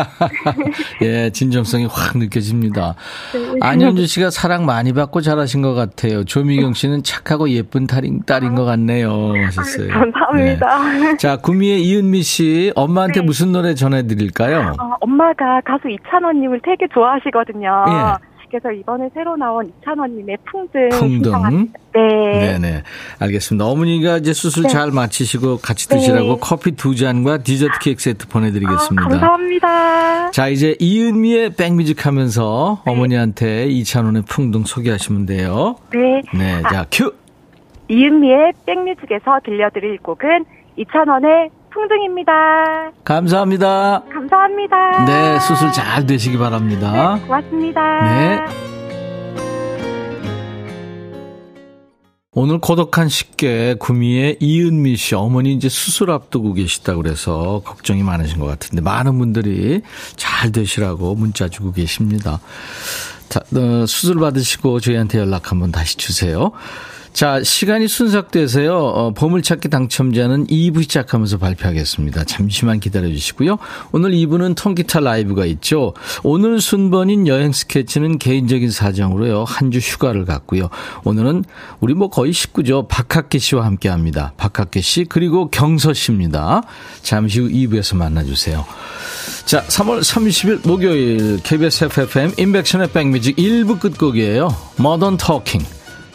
[1.02, 2.96] 예, 진정성이 확 느껴집니다.
[3.34, 3.60] 네.
[3.62, 6.24] 안현주 씨가 사랑 많이 받고 잘하신 것 같아요.
[6.24, 9.34] 조미경 씨는 착하고 예쁜 딸인, 딸인 것 같네요.
[9.46, 9.92] 하셨어요.
[9.94, 10.84] 아, 감사합니다.
[11.00, 11.18] 네.
[11.18, 13.26] 자, 구미의 이은미 씨, 엄마한테 네.
[13.26, 14.76] 무슨 노래 전해드릴까요?
[14.80, 17.86] 어, 엄마가 가수 이찬원님을 되게 좋아하시거든요.
[17.88, 18.28] 예.
[18.48, 20.90] 씨께서 이번에 새로 나온 이찬원님의 풍등.
[20.90, 21.72] 풍등.
[21.94, 22.58] 네.
[22.60, 22.84] 네네.
[23.20, 23.66] 알겠습니다.
[23.66, 24.70] 어머니가 이제 수술 네.
[24.70, 25.98] 잘 마치시고 같이 네.
[25.98, 29.06] 드시라고 커피 두 잔과 디저트 케이크 세트 보내드리겠습니다.
[29.06, 30.32] 아, 감사합니다.
[30.32, 32.92] 자, 이제 이은미의 백뮤직 하면서 네.
[32.92, 35.76] 어머니한테 이찬원의 풍등 소개하시면 돼요.
[35.92, 36.22] 네.
[36.38, 37.14] 네, 아, 자, 큐!
[37.90, 42.92] 이은미의 백뮤직에서 들려드릴 곡은 이찬원의 풍등입니다.
[43.04, 44.04] 감사합니다.
[44.12, 45.06] 감사합니다.
[45.06, 47.16] 네, 수술 잘 되시기 바랍니다.
[47.16, 47.82] 네, 고맙습니다.
[48.02, 48.40] 네.
[52.32, 58.46] 오늘 고독한 식객 구미의 이은미 씨 어머니 이제 수술 앞두고 계시다고 그래서 걱정이 많으신 것
[58.48, 59.82] 같은데 많은 분들이
[60.16, 62.40] 잘 되시라고 문자 주고 계십니다.
[63.30, 66.52] 자, 어, 수술 받으시고 저희한테 연락 한번 다시 주세요.
[67.18, 72.26] 자, 시간이 순삭돼서요, 어, 보물찾기 당첨자는 2부 시작하면서 발표하겠습니다.
[72.26, 73.58] 잠시만 기다려 주시고요.
[73.92, 75.96] 오늘 2부는 통기타 라이브가 있죠.
[76.22, 80.70] 오늘 순번인 여행 스케치는 개인적인 사정으로요, 한 주 휴가를 갔고요.
[81.06, 81.44] 오늘은
[81.80, 82.88] 우리 뭐 거의 식구죠.
[82.88, 84.34] 박학기 씨와 함께 합니다.
[84.38, 86.62] 박학기 씨, 그리고 경서 씨입니다.
[87.02, 88.64] 잠시 후 2부에서 만나 주세요.
[89.46, 94.56] 자, 3월 30일 목요일 KBS FFM 인백션의 백뮤직 1부 끝곡이에요.
[94.80, 95.77] Modern Talking.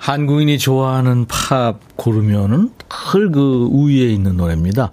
[0.00, 2.70] 한국인이 좋아하는 팝 고르면은
[3.12, 4.90] 늘 그 우위에 있는 노래입니다.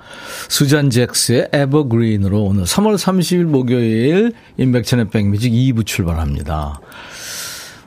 [0.50, 6.82] 수잔 잭스의 에버그린으로 오늘 3월 30일 목요일 인백천의 백뮤직 2부 출발합니다.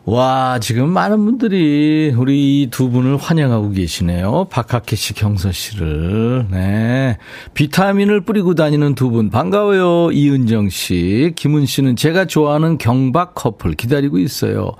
[0.07, 4.47] 와, 지금 많은 분들이 우리 이 두 분을 환영하고 계시네요.
[4.51, 6.47] 박학혜 씨, 경서 씨를.
[6.51, 7.19] 네.
[7.53, 9.29] 비타민을 뿌리고 다니는 두 분.
[9.31, 10.11] 반가워요.
[10.11, 11.33] 이은정 씨.
[11.37, 14.73] 김은 씨는 제가 좋아하는 경박 커플 기다리고 있어요.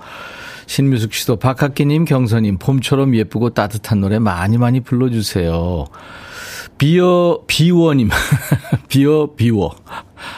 [0.71, 5.83] 신미숙 씨도 박학기님, 경서님, 봄처럼 예쁘고 따뜻한 노래 많이 많이 불러주세요.
[6.77, 8.09] 비어, 비워님.
[8.87, 9.75] 비어, 비워.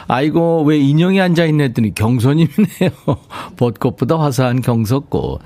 [0.08, 2.90] 아이고, 왜 인형이 앉아있네 했더니 경서님이네요.
[3.56, 5.40] 벚꽃보다 화사한 경서꽃.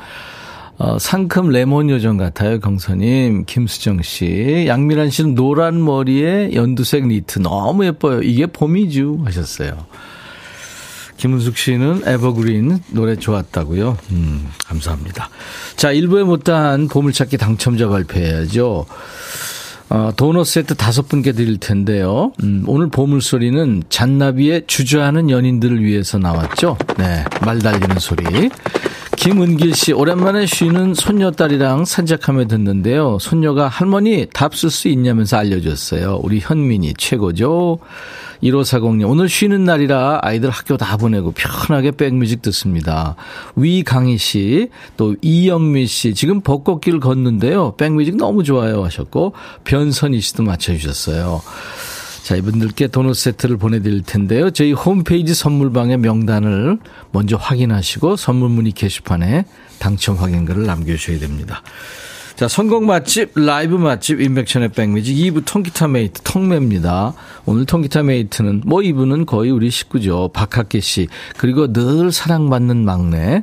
[0.79, 3.44] 어, 상큼 레몬 요정 같아요, 경서님.
[3.44, 4.64] 김수정 씨.
[4.66, 7.40] 양미란 씨는 노란 머리에 연두색 니트.
[7.40, 8.22] 너무 예뻐요.
[8.22, 9.18] 이게 봄이죠.
[9.22, 9.85] 하셨어요.
[11.18, 13.98] 김은숙 씨는 에버그린 노래 좋았다고요.
[14.12, 15.28] 음, 감사합니다.
[15.76, 18.87] 자, 1부에 못다한 보물찾기 당첨자 발표해야죠.
[19.90, 22.33] 어, 도넛 세트 다섯 분께 드릴 텐데요.
[22.42, 26.76] 음, 오늘 보물소리는 잔나비의 주저하는 연인들을 위해서 나왔죠.
[26.98, 28.50] 네, 말 달리는 소리.
[29.18, 33.18] 김은길 씨, 오랜만에 쉬는 손녀딸이랑 산책하며 듣는데요.
[33.20, 36.20] 손녀가 할머니 답 쓸 수 있냐면서 알려줬어요.
[36.22, 37.81] 우리 현민이 최고죠.
[38.44, 43.16] 1540님, 오늘 쉬는 날이라 아이들 학교 다 보내고 편하게 백뮤직 듣습니다.
[43.57, 47.74] 위강희 씨, 또 이영미 씨, 지금 벚꽃길 걷는데요.
[47.76, 49.33] 백뮤직 너무 좋아요 하셨고,
[49.64, 51.42] 변선희 씨도 맞춰주셨어요.
[52.29, 54.51] 자, 이분들께 도넛 세트를 보내드릴 텐데요.
[54.51, 56.79] 저희 홈페이지 선물방의 명단을
[57.11, 59.47] 먼저 확인하시고 선물 문의 게시판에
[59.79, 61.62] 당첨 확인글을 남겨주셔야 됩니다.
[62.37, 67.14] 자, 선곡 맛집, 라이브 맛집, 임백천의 백뮤직 2부 통기타 메이트, 통메입니다.
[67.47, 70.29] 오늘 통기타 메이트는, 뭐 이분은 거의 우리 식구죠.
[70.35, 71.09] 박학기 씨.
[71.38, 73.43] 그리고 늘 사랑받는 막내.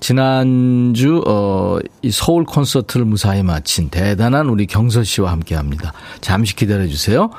[0.00, 5.94] 지난주, 어, 이 서울 콘서트를 무사히 마친 대단한 우리 경서 씨와 함께 합니다.
[6.20, 7.30] 잠시 기다려 주세요.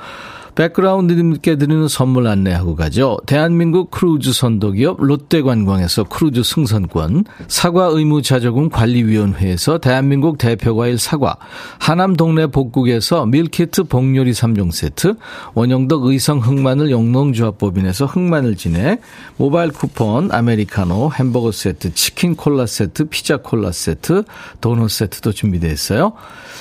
[0.58, 3.20] 백그라운드님께 드리는 선물 안내하고 가죠.
[3.28, 11.38] 대한민국 크루즈 선도기업 롯데관광에서 크루즈 승선권, 사과 의무 자조금 관리위원회에서 대한민국 대표과일 사과,
[11.78, 15.14] 하남 동네 복국에서 밀키트 복요리 3종 세트,
[15.54, 19.02] 원영덕 의성 흑마늘 영농조합법인에서 흑마늘 진액,
[19.38, 24.24] 모바일 쿠폰, 아메리카노, 햄버거 세트, 치킨 콜라 세트, 피자 콜라 세트,
[24.60, 26.14] 도넛 세트도 준비되어 있어요.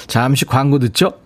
[0.06, 1.25] 잠시 광고 듣죠.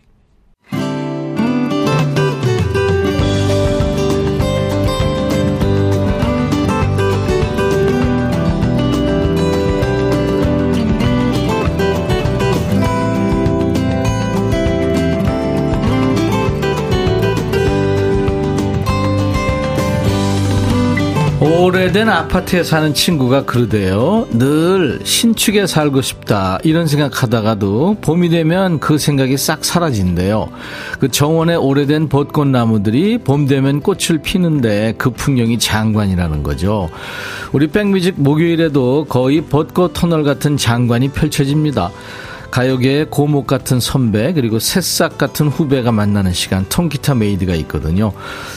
[21.61, 24.27] 오래된 아파트에 사는 친구가 그러대요.
[24.31, 26.57] 늘 신축에 살고 싶다.
[26.63, 30.49] 이런 생각하다가도 봄이 되면 그 생각이 싹 사라진대요.
[30.99, 36.89] 그 정원의 오래된 벚꽃나무들이 봄 되면 꽃을 피는데 그 풍경이 장관이라는 거죠.
[37.51, 41.91] 우리 백뮤직 목요일에도 거의 벚꽃 터널 같은 장관이 펼쳐집니다.
[42.51, 48.11] 가요계의 고목 같은 선배 그리고 새싹 같은 후배가 만나는 시간 통기타 메이트가 있거든요.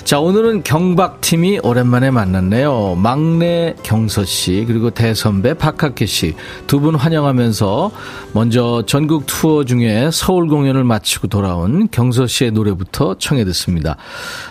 [0.04, 2.96] 자 오늘은 경박팀이 오랜만에 만났네요.
[2.96, 7.90] 막내 경서 씨 그리고 대선배 박학계 씨두 분 환영하면서
[8.32, 13.96] 먼저 전국 투어 중에 서울 공연을 마치고 돌아온 경서 씨의 노래부터 청해 듣습니다.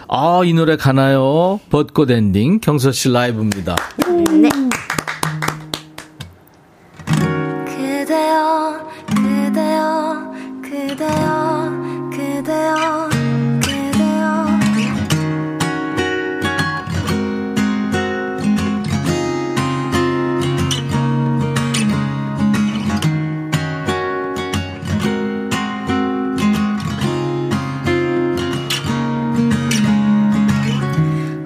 [0.07, 1.59] 아 이 노래 가나요?
[1.69, 3.75] 벚꽃 엔딩 경서 씨 라이브입니다.
[3.97, 4.49] 그대여
[7.65, 8.82] 그대여
[10.93, 11.71] 그대여
[12.11, 13.09] 그대여
[13.65, 14.45] 그대여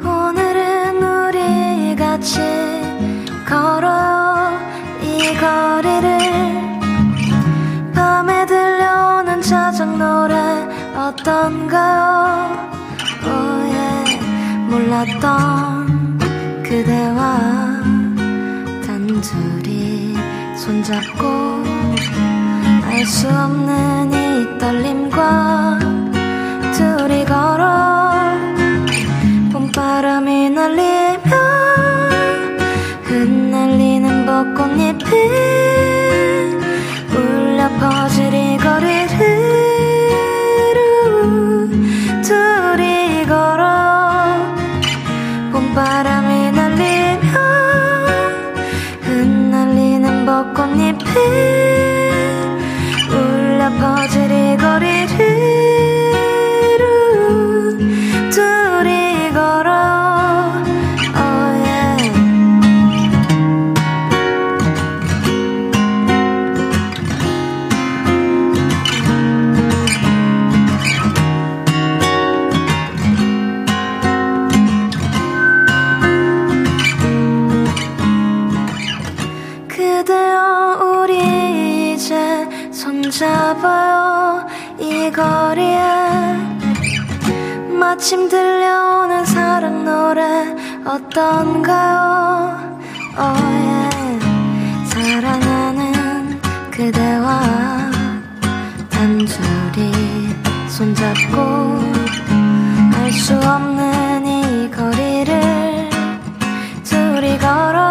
[0.03, 2.41] 오늘은 우리 같이
[3.47, 4.59] 걸어요
[5.01, 6.16] 이 거리를
[20.67, 21.25] 손잡고
[22.83, 25.79] 알 수 없는 이 떨림과
[26.73, 28.33] 둘이 걸어
[29.53, 31.31] 봄바람이 날리며
[33.03, 35.56] 흩날리는 벚꽃잎이
[51.17, 51.46] 벚
[91.17, 92.77] 어떤가요
[93.17, 94.19] yeah.
[94.85, 97.41] 사랑하는 그대와
[98.87, 99.91] 단둘이
[100.69, 101.41] 손잡고
[102.93, 105.89] 알 수 없는 이 거리를
[106.83, 107.89] 둘이 걸어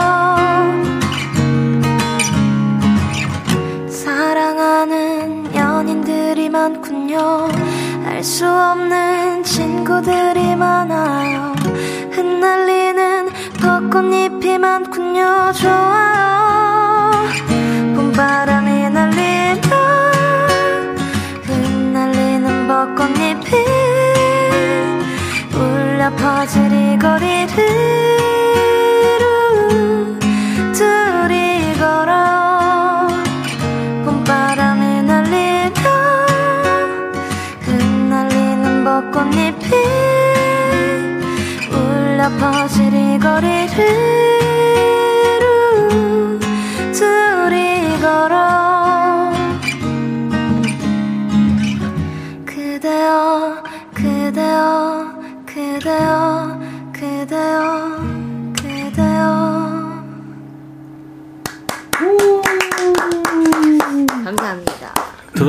[3.88, 7.48] 사랑하는 연인들이 많군요.
[8.06, 11.25] 알 수 없는 친구들이 많아요.
[15.16, 15.52] 많군요.
[15.54, 17.28] 좋아요.
[17.94, 18.65] 봄바람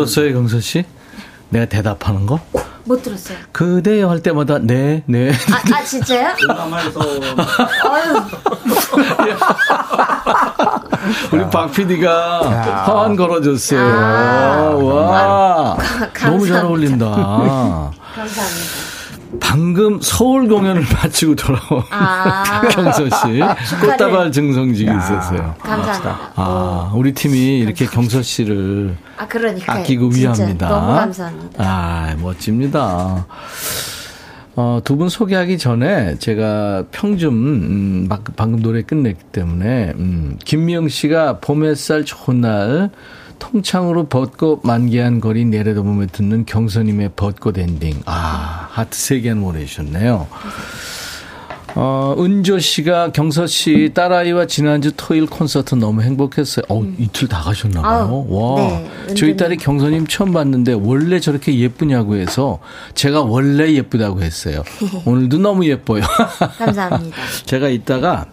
[0.07, 0.83] 들었어요 경서 씨?
[1.49, 2.39] 내가 대답하는 거?
[2.85, 3.37] 못 들었어요.
[3.51, 5.31] 그대요 할 때마다 네, 네.
[5.51, 6.29] 아, 아 진짜요?
[6.29, 8.15] 아유,
[11.33, 12.41] 우리 박 PD가
[12.85, 13.79] 화환 걸어줬어요.
[13.81, 14.69] 아.
[14.75, 15.77] 와.
[16.13, 16.65] 가- 너무 잘 감사합니다.
[16.67, 17.05] 어울린다.
[18.15, 18.76] 감사합니다.
[19.51, 22.43] 방금 서울 공연을 마치고 돌아온 아.
[22.69, 23.39] 경서 씨.
[23.79, 25.55] 꽃다발 증성직이 있었어요.
[25.59, 26.19] 감사합니다.
[26.35, 29.71] 아, 우리 팀이 이렇게 경서 씨를 아, 그러니까.
[29.73, 30.67] 아끼고 위합니다.
[30.67, 31.63] 너무 감사합니다.
[31.63, 33.25] 아, 멋집니다.
[34.57, 40.89] 어, 두 분 소개하기 전에 제가 평좀 음, 막- 방금 노래 끝냈기 때문에 음, 김미영
[40.89, 42.89] 씨가 봄 햇살 좋은 날
[43.39, 48.01] 통창으로 벚꽃 만개한 거리 내려다보며 듣는 경서님의 벚꽃 엔딩.
[48.05, 50.27] 아, 하트 세 개는 보내주셨네요.
[51.79, 56.65] 어, 은조 씨가 경서 씨 딸아이와 지난주 토요일 콘서트 너무 행복했어요.
[56.69, 58.05] 어, 이틀 다 가셨나 봐요.
[58.05, 58.09] 음.
[58.09, 58.79] 아우, 와.
[59.07, 59.37] 네, 저희.
[59.37, 62.57] 딸이 경서님 처음 봤는데 원래 저렇게 예쁘냐고 해서
[62.95, 64.63] 제가 원래 예쁘다고 했어요.
[65.05, 66.01] 오늘도 너무 예뻐요.
[66.57, 67.15] 감사합니다.
[67.45, 68.25] 제가 이따가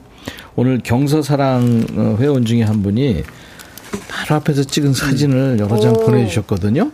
[0.57, 3.25] 오늘 경서 사랑 어, 회원 중에 한 분이
[4.09, 6.01] 바로 앞에서 찍은 사진을 여러 장 오.
[6.05, 6.91] 보내주셨거든요.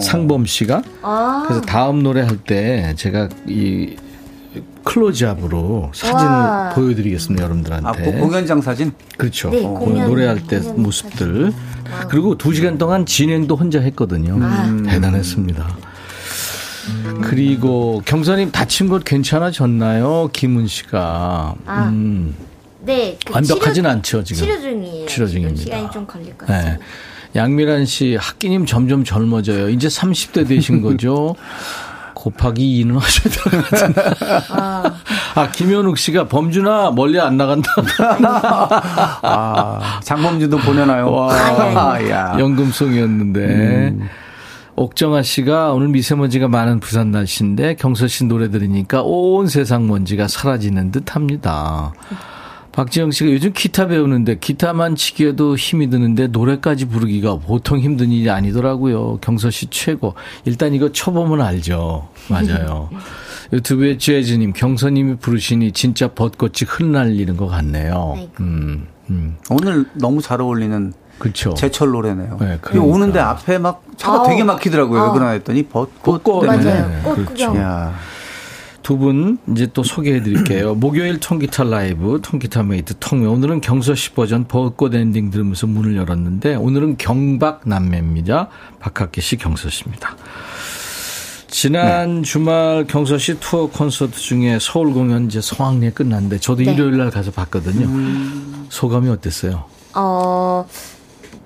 [0.00, 0.82] 상범 씨가.
[1.02, 3.96] 아, 그래서 다음 노래 할 때 제가 이
[4.84, 6.72] 클로즈업으로 사진을 와.
[6.74, 8.12] 보여드리겠습니다 아, 여러분들한테.
[8.12, 8.92] 고- 공연장 사진?
[9.18, 9.50] 그렇죠.
[9.50, 11.52] 네, 어, 공연, 노래할 때 모습들.
[12.08, 14.38] 그리고 두 시간 동안 진행도 혼자 했거든요.
[14.42, 14.66] 아.
[14.88, 15.76] 대단했습니다.
[17.22, 20.30] 그리고 경선님 다친 곳 괜찮아졌나요?
[20.32, 21.54] 김은 씨가.
[21.66, 22.34] 아, 음,
[22.82, 23.18] 네.
[23.24, 24.40] 그 완벽하진 치료- 않죠, 지금.
[24.46, 24.93] 치료 중이에요.
[25.06, 25.62] 치료 지금 중입니다.
[25.62, 26.54] 시간이 좀 걸릴 것 네.
[26.54, 26.78] 같아요.
[27.36, 29.68] 양미란 씨, 학기님 점점 젊어져요.
[29.70, 31.34] 이제 30대 되신 거죠?
[32.14, 34.02] 곱하기 2는 하셔야 될것 같은데.
[35.34, 37.70] 아, 김현욱 씨가 범준아, 멀리 안 나간다.
[39.22, 41.10] 아, 장범준도 보내나요?
[41.10, 42.36] 와, 아, 야.
[42.38, 43.94] 연금송이었는데.
[44.76, 50.90] 옥정아 씨가 오늘 미세먼지가 많은 부산 날씨인데 경서 씨 노래 들으니까 온 세상 먼지가 사라지는
[50.90, 51.92] 듯 합니다.
[52.74, 59.18] 박지영 씨가 요즘 기타 배우는데 기타만 치기에도 힘이 드는데 노래까지 부르기가 보통 힘든 일이 아니더라고요.
[59.20, 60.14] 경서 씨 최고.
[60.44, 62.08] 일단 이거 쳐보면 알죠.
[62.28, 62.90] 맞아요.
[63.52, 68.18] 유튜브에 재즈님, 경서님이 부르시니 진짜 벚꽃이 흩날리는 것 같네요.
[68.40, 69.36] 음, 음.
[69.50, 71.54] 오늘 너무 잘 어울리는 그렇죠.
[71.54, 72.38] 제철 노래네요.
[72.40, 72.80] 네, 그러니까.
[72.92, 74.26] 오는데 앞에 막 차가 아우.
[74.26, 75.00] 되게 막히더라고요.
[75.00, 75.12] 왜 아.
[75.12, 76.42] 그러나 했더니 벚꽃 벚꽃.
[76.42, 76.64] 때문에.
[76.64, 76.88] 맞아요.
[76.88, 77.56] 네, 꽃 그렇죠.
[77.56, 77.94] 야.
[78.84, 80.74] 두 분 이제 또 소개해 드릴게요.
[80.76, 83.26] 목요일 통기타 라이브, 통기타 메이트 통메.
[83.26, 88.48] 오늘은 경서 씨 버전 벚꽃 엔딩 들으면서 문을 열었는데 오늘은 경박 남매입니다.
[88.78, 90.16] 박학기 씨, 경서 씨입니다.
[91.48, 96.72] 지난 주말 경서 씨 투어 콘서트 중에 서울 공연 이제 성황리에 끝났는데 저도 네.
[96.74, 97.88] 일요일 날 가서 봤거든요.
[98.68, 99.64] 소감이 어땠어요?
[99.94, 100.66] 어,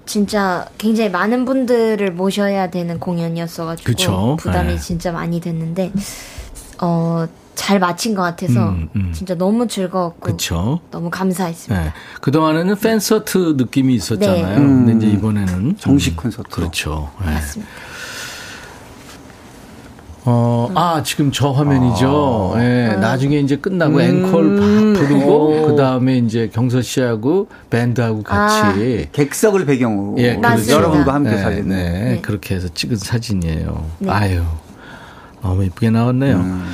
[0.07, 4.37] 진짜 굉장히 많은 분들을 모셔야 되는 공연이었어가지고 그쵸.
[4.41, 4.79] 부담이 네.
[4.79, 5.93] 진짜 많이 됐는데
[6.81, 9.11] 어, 잘 마친 것 같아서 음, 음.
[9.13, 10.79] 진짜 너무 즐거웠고 그렇죠.
[10.93, 11.85] 너무 감사했습니다.
[11.85, 11.93] 네.
[12.21, 14.49] 그 동안에는 팬서트 느낌이 있었잖아요.
[14.49, 14.55] 네.
[14.55, 16.49] 근데 이제 이번에는 정식 음, 콘서트.
[16.51, 17.11] 그렇죠.
[17.25, 17.33] 네.
[17.35, 17.71] 맞습니다.
[20.31, 22.53] 어, 아, 지금 저 화면이죠.
[22.55, 22.63] 아.
[22.63, 24.01] 예, 나중에 이제 끝나고 음.
[24.01, 29.09] 앵콜 바- 부르고, 그 다음에 이제 경서 씨하고 밴드하고 같이.
[29.13, 30.75] 객석을 배경으로 예, 맞습니다.
[30.75, 31.69] 여러분과 함께 네, 사진.
[31.69, 31.77] 네,
[32.15, 32.21] 네.
[32.21, 33.85] 그렇게 해서 찍은 사진이에요.
[34.01, 34.11] 네.
[34.11, 34.43] 아유,
[35.43, 36.37] 너무 이쁘게 나왔네요.
[36.37, 36.65] 음.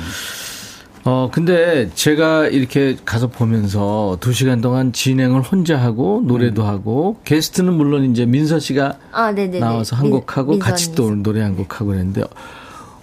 [1.07, 6.67] 어, 근데 제가 이렇게 가서 보면서 두 시간 동안 진행을 혼자 하고, 노래도 음.
[6.67, 9.31] 하고, 게스트는 물론 이제 민서 씨가 아.
[9.59, 12.23] 나와서 한 민- 곡 하고 같이 민선이 또 노래 한 곡 하고 그랬는데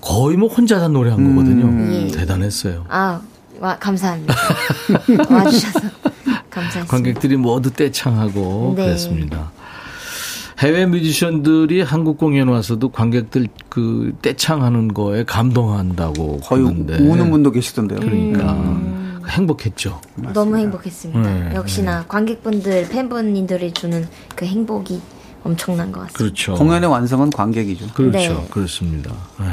[0.01, 1.93] 거의 뭐 혼자 다 노래한 거거든요.
[1.95, 2.09] 예.
[2.09, 2.87] 대단했어요.
[2.89, 3.21] 아,
[3.61, 4.35] 와, 감사합니다.
[5.31, 5.79] 와주셔서
[6.51, 6.87] 감사했습니다.
[6.91, 8.87] 관객들이 모두 떼창하고 네.
[8.87, 9.53] 그랬습니다.
[10.63, 17.99] 해외 뮤지션들이 한국 공연 와서도 관객들 그 떼창하는 거에 감동한다고 거의 그러는데 우는 분도 계시던데요.
[17.99, 19.21] 그러니까 음.
[19.29, 20.01] 행복했죠.
[20.33, 21.21] 너무 행복했습니다.
[21.21, 25.01] 네, 역시나 관객분들, 팬분들이 주는 그 행복이
[25.43, 26.19] 엄청난 것 같습니다.
[26.19, 26.55] 그렇죠.
[26.55, 27.89] 공연의 완성은 관객이죠.
[27.95, 28.19] 그렇죠.
[28.19, 28.47] 네.
[28.51, 29.13] 그렇습니다.
[29.41, 29.47] 네.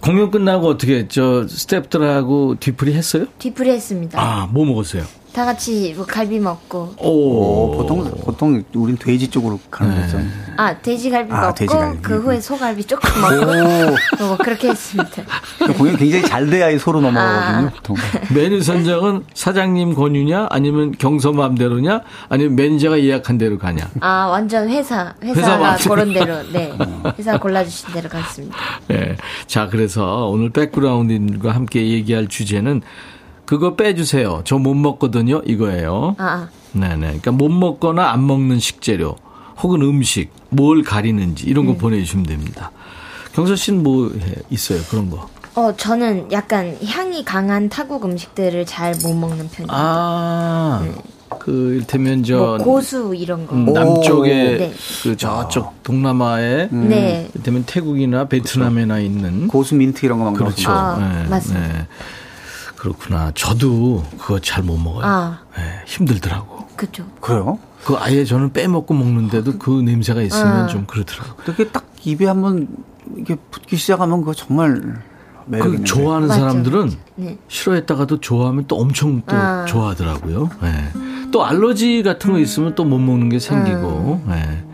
[0.00, 1.46] 공연 끝나고 어떻게 했죠?
[1.46, 3.26] 스탭들하고 뒤풀이 했어요?
[3.38, 4.20] 뒤풀이 했습니다.
[4.20, 5.04] 아, 뭐 먹었어요?
[5.32, 10.02] 다 같이 뭐 갈비 먹고 오, 오, 보통 보통 우린 돼지 쪽으로 가는 네.
[10.02, 10.18] 거죠.
[10.58, 12.02] 아 돼지 갈비 아, 먹고 돼지갈비.
[12.02, 15.22] 그 후에 소갈비 조금 먹고 뭐 그렇게 했습니다.
[15.78, 17.66] 공연 굉장히 잘 돼야 소로 넘어가거든요.
[17.68, 17.70] 아.
[17.70, 17.96] 보통.
[18.34, 23.88] 메뉴 선정은 사장님 권유냐, 아니면 경서 마음대로냐, 아니면 매니저가 예약한 대로 가냐.
[24.00, 25.76] 아 완전 회사 회사 회사가.
[25.88, 26.72] 고른 대로 네
[27.18, 28.54] 회사 골라주신 대로 갔습니다.
[28.88, 29.16] 네.
[29.46, 32.82] 자, 그래서 오늘 백그라운드님과 함께 얘기할 주제는
[33.52, 34.40] 그거 빼주세요.
[34.46, 35.42] 저 못 먹거든요.
[35.44, 36.14] 이거예요.
[36.16, 36.96] 아, 아 네네.
[37.20, 39.16] 그러니까 못 먹거나 안 먹는 식재료
[39.62, 41.72] 혹은 음식 뭘 가리는지 이런 네.
[41.74, 42.70] 거 보내주시면 됩니다.
[43.34, 45.28] 경서 씨는 뭐 해- 있어요 그런 거?
[45.54, 49.68] 어, 저는 약간 향이 강한 타국 음식들을 잘 못 먹는 편이에요.
[49.70, 50.82] 아,
[51.38, 53.54] 그 일테면 저 뭐 고수 이런 거.
[53.54, 54.72] 음, 남쪽에 네.
[55.02, 57.28] 그 저쪽 동남아에 네.
[57.34, 60.70] 일테면 태국이나 베트남에나 있는 고수 민트 이런 거막 그렇죠.
[60.70, 61.68] 아, 네, 맞습니다.
[61.68, 61.86] 네.
[62.86, 63.30] 그렇구나.
[63.36, 65.04] 저도 그거 잘 못 먹어요.
[65.06, 65.38] 아.
[65.56, 66.66] 네, 힘들더라고.
[66.74, 67.04] 그죠.
[67.20, 67.60] 그래요?
[67.84, 70.66] 그 아예 저는 빼먹고 먹는데도 그 냄새가 있으면 아.
[70.66, 71.36] 좀 그렇더라고.
[71.36, 72.66] 그렇게 딱 입에 한번
[73.16, 75.00] 이게 붙기 시작하면 그거 정말
[75.46, 75.84] 매력 그.
[75.84, 76.40] 좋아하는 맞죠.
[76.40, 77.38] 사람들은 네.
[77.46, 79.64] 싫어했다가도 좋아하면 또 엄청 또 아.
[79.64, 80.50] 좋아하더라고요.
[80.62, 80.90] 네.
[81.30, 84.22] 또 알러지 같은 거 있으면 또 못 먹는 게 생기고.
[84.26, 84.28] 음.
[84.28, 84.64] 네.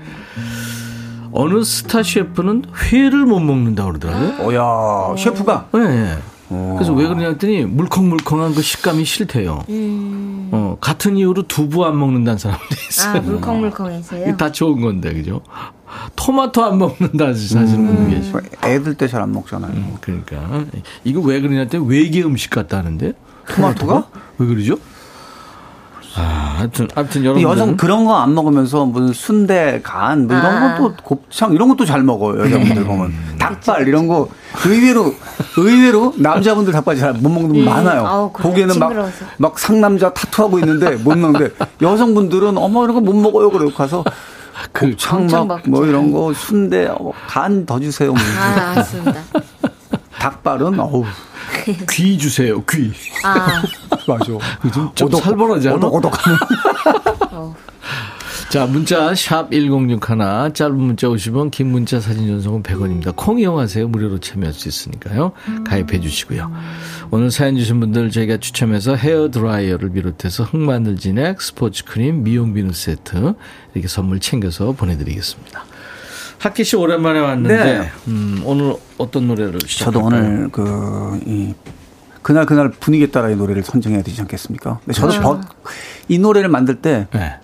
[1.32, 4.46] 어느 스타 셰프는 회를 못 먹는다고 그러더라고요.
[4.46, 6.16] 오야 셰프가 네.
[6.50, 6.72] 네.
[6.76, 9.64] 그래서 왜 그러냐 했더니 물컹물컹한 그 식감이 싫대요.
[9.68, 10.48] 음.
[10.52, 13.22] 어, 같은 이유로 두부 안 먹는다는 사람도 아, 있어요.
[13.22, 14.22] 물컹물컹해서요.
[14.22, 15.42] 이게 다 좋은 건데, 그죠?
[16.16, 18.40] 토마토 안 먹는다 사실은 분도 계시고.
[18.64, 19.72] 애들 때 잘 안 먹잖아요.
[19.72, 20.64] 음, 그러니까
[21.04, 23.12] 이거 왜 그러냐 했더니 외계 음식 같다는데
[23.54, 24.08] 토마토가?
[24.38, 24.76] 왜 그러죠?
[26.18, 30.78] 아, 하여튼 하여튼 여러분 여성 그런 거 안 먹으면서 무슨 순대, 간, 뭐 이런 아.
[30.78, 33.36] 것도 곱창 이런 것도 잘 먹어요 여자분들 보면 음.
[33.38, 34.28] 닭발 이런 거
[34.66, 35.14] 의외로
[35.56, 37.64] 의외로 남자분들 닭발 잘 못 먹는 분 음.
[37.64, 38.06] 많아요.
[38.06, 38.32] 아우?
[38.32, 39.24] 보기에는 막 징그러워서.
[39.36, 41.50] 막 상남자 타투하고 있는데 못 먹는데
[41.80, 44.02] 여성분들은 어머 이런 거 못 먹어요 그러고 가서
[44.72, 45.70] 그 곱창 엄청 막 먹죠.
[45.70, 48.12] 뭐 이런 거 순대 어, 간 더 주세요.
[48.12, 48.18] 뭐.
[48.40, 49.20] 아, 맞습니다.
[50.18, 51.04] 닭발은 어우
[51.90, 52.92] 귀 주세요 귀.
[53.24, 53.62] 아,
[54.06, 54.24] 맞아.
[54.24, 55.76] 좀, 좀 살벌하지 않아?
[55.76, 56.38] 오독오독하는.
[57.32, 57.54] 어.
[58.50, 63.14] 자 문자 샵 #1061 짧은 문자 50원, 긴 문자 사진 전송은 100원입니다.
[63.14, 65.32] 콩 이용하세요 무료로 참여할 수 있으니까요.
[65.66, 66.50] 가입해 주시고요.
[67.10, 72.72] 오늘 사연 주신 분들 저희가 추첨해서 헤어 드라이어를 비롯해서 흑마늘 진액, 스포츠 크림, 미용 비누
[72.72, 73.34] 세트
[73.74, 75.64] 이렇게 선물 챙겨서 보내드리겠습니다.
[76.38, 77.90] 학기 씨 오랜만에 왔는데 네.
[78.08, 80.02] 음, 오늘 어떤 노래를 시작할까요?
[80.02, 81.54] 저도 오늘 그, 이,
[82.22, 84.78] 그날 그날 분위기에 따라 이 노래를 선정해야 되지 않겠습니까?
[84.84, 85.40] 근데 저도 버-
[86.08, 87.34] 이 노래를 만들 때 네.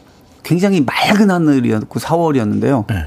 [0.42, 2.86] 굉장히 맑은 하늘이었고 4월이었는데요.
[2.88, 3.06] 네.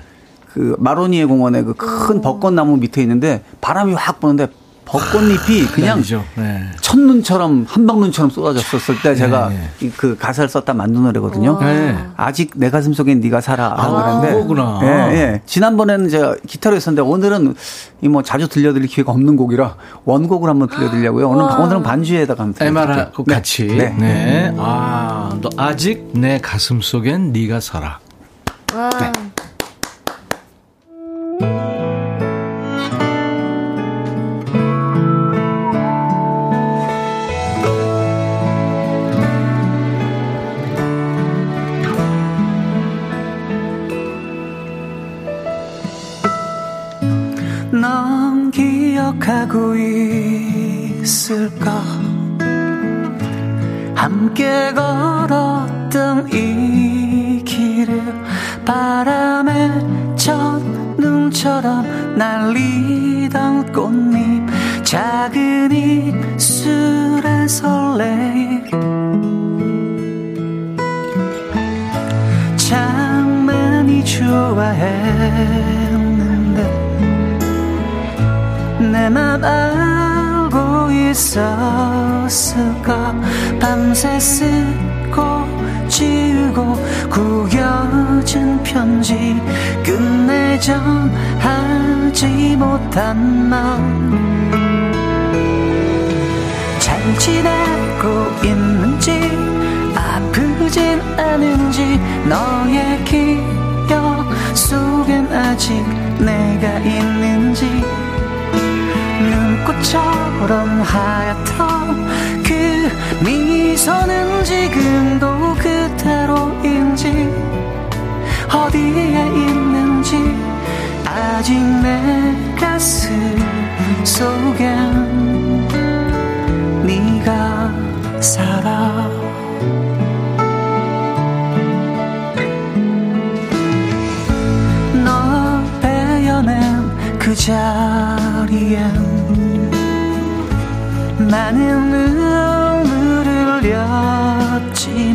[0.53, 4.47] 그 마로니에 공원에 그 큰 벚꽃나무 밑에 있는데 바람이 확 부는데
[4.87, 6.23] 벚꽃잎이 그냥 아니죠.
[6.35, 6.63] 네.
[6.79, 9.69] 첫눈처럼 함박눈처럼 쏟아졌었을 때 제가 네.
[9.81, 11.59] 이 그 가사를 썼다 만든 노래거든요.
[11.59, 11.97] 네.
[12.15, 13.75] 아직 내 가슴 속엔 네가 살아.
[13.77, 14.79] 아, 그런데 그거구나.
[14.83, 15.41] 예, 예.
[15.45, 17.55] 지난번에는 제가 기타로 했었는데 오늘은
[18.01, 19.75] 이뭐 자주 들려드릴 기회가 없는 곡이라
[20.05, 21.29] 원곡을 한번 들려드리려고요.
[21.29, 23.25] 오늘 오늘은 반주에다가 한번 들려드릴게요.
[23.25, 23.33] 네.
[23.33, 23.67] 같이.
[23.67, 23.95] 네.
[23.99, 24.53] 네.
[24.57, 27.99] 아, 너 아직 내 가슴 속엔 네가 살아.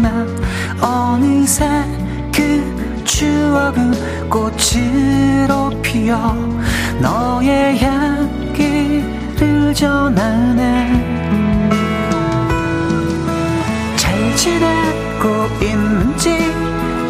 [0.03, 0.27] 흘렸지만
[0.81, 1.65] 어느새
[2.35, 6.35] 그 추억은 꽃으로 피어
[7.01, 11.33] 너의 향기를 전하네.
[13.97, 16.53] 잘 지내고 있는지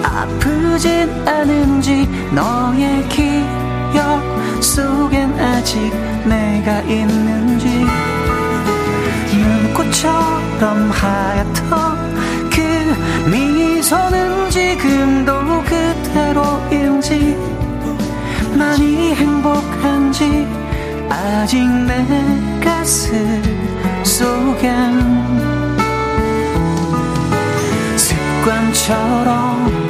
[0.03, 4.23] 아프진 않은지 너의 기억
[4.63, 5.91] 속엔 아직
[6.27, 7.87] 내가 있는지
[9.35, 12.02] 눈꽃처럼 하얗던 그
[13.93, 17.37] 미소는 지금도 그대로인지
[18.57, 20.47] 많이 행복한지
[21.11, 23.43] 아직 내 가슴
[24.03, 24.99] 속엔
[27.99, 29.82] 습관처럼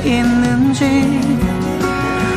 [0.00, 0.84] 있는지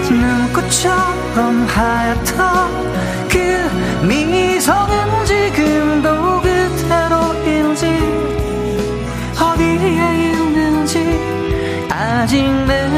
[0.09, 2.89] 눈꽃처럼 하얗던
[3.29, 7.85] 그 미소는 지금도 그대로인지
[9.39, 11.19] 어디에 있는지
[11.89, 12.88] 아직 내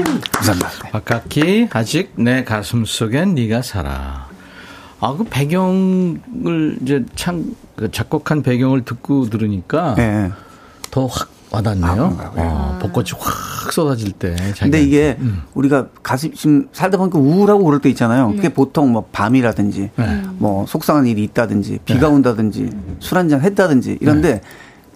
[0.00, 0.88] 감사합니다.
[0.90, 4.28] 박학기 아직 내 가슴 속엔 네가 살아.
[5.00, 10.30] 아 그 배경을 이제 참그 작곡한 배경을 듣고 들으니까 네.
[10.92, 12.16] 더확 와닿네요.
[12.18, 12.32] 아?
[12.36, 14.34] 어, 벚꽃이 확 쏟아질 때.
[14.60, 15.42] 근데 이게 음.
[15.54, 18.28] 우리가 가슴 지금 살다 보니까 우울하고 그럴 때 있잖아요.
[18.28, 20.22] 그게 보통 뭐 밤이라든지 네.
[20.38, 22.14] 뭐 속상한 일이 있다든지 비가 네.
[22.14, 22.70] 온다든지
[23.00, 24.40] 술 한잔 했다든지 이런데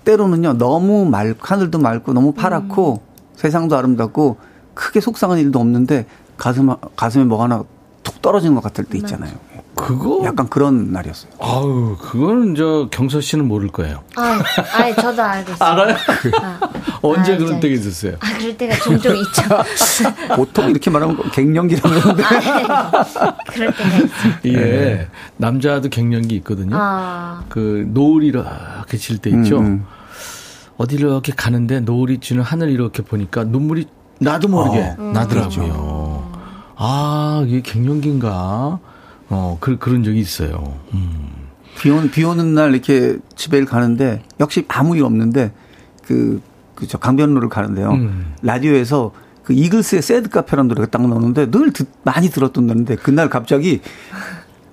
[0.05, 3.03] 때로는요 너무 맑 하늘도 맑고 너무 파랗고
[3.35, 4.39] 세상도 아름답고
[4.77, 6.07] 크게 속상한 일도 없는데
[6.37, 7.65] 가슴 가슴에 뭐 하나
[8.05, 9.33] 툭 떨어지는 것 같을 때 있잖아요.
[9.75, 11.33] 그거 약간 그런 날이었어요.
[11.39, 14.03] 아우 그거는 저 경서 씨는 모를 거예요.
[14.17, 14.41] 아,
[14.75, 15.69] 아니 저도 알고 있어요.
[15.71, 15.97] 알아요?
[16.41, 16.61] 아,
[17.03, 17.61] 언제 아, 그런.
[17.61, 18.15] 때가 있었어요?
[18.21, 19.43] 아, 그럴 때가 종종 있죠.
[20.37, 24.09] 보통 이렇게 말하면 갱년기라고 그러는데 아, 그럴 때가 있어요.
[24.47, 25.09] 예.
[25.37, 26.77] 남자도 갱년기 있거든요.
[26.79, 29.59] 아, 그 노을이 이렇게 질 때 있죠.
[29.59, 29.85] 음, 음.
[30.79, 33.87] 어디를 이렇게 가는데 노을이 지는 하늘 이렇게 보니까 눈물이
[34.21, 36.33] 나도 모르게 어, 나더라고요.
[36.77, 38.79] 아, 이게 갱년기인가?
[39.29, 40.77] 어, 그, 그런 적이 있어요.
[40.95, 41.29] 음.
[41.79, 45.53] 비 오는, 비 오는 날 이렇게 집에 가는데 역시 아무 일 없는데
[46.07, 46.41] 그,
[46.75, 47.91] 그 저 강변로를 가는데요.
[47.93, 48.35] 음.
[48.43, 49.13] 라디오에서
[49.43, 53.81] 그 이글스의 새드 카페라는 노래가 딱 나오는데 늘 듣, 많이 들었던 노래인데 그날 갑자기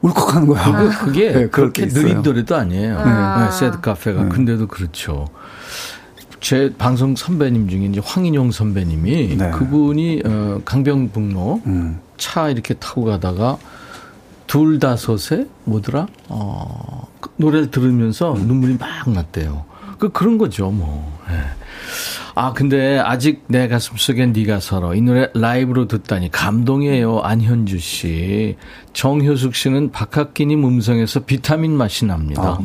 [0.02, 0.64] 울컥하는 거야.
[0.90, 1.88] 그- 그게 네, 그럴 그렇게.
[1.88, 2.98] 느린 노래도 아니에요.
[3.00, 3.46] 아.
[3.46, 4.24] 네, 새드 카페가.
[4.24, 4.30] 네.
[4.30, 5.28] 근데도 그렇죠.
[6.44, 9.52] 제 방송 선배님 중에 이제 황인용 선배님이 네.
[9.52, 12.02] 그분이 어, 강병북로 음.
[12.18, 13.58] 차 이렇게 타고 가다가
[14.46, 16.08] 둘 다섯에 뭐더라?
[16.28, 19.64] 어, 그 노래를 들으면서 눈물이 막 났대요.
[19.98, 21.18] 그 그런 거죠, 뭐.
[21.30, 21.34] 예.
[22.36, 24.96] 아, 근데 아직 내 가슴 속엔 네가 살아.
[24.96, 27.20] 이 노래 라이브로 듣다니 감동이에요.
[27.20, 28.56] 안현주 씨.
[28.94, 32.60] 정효숙 씨는 박학기님 음성에서 비타민 맛이 납니다.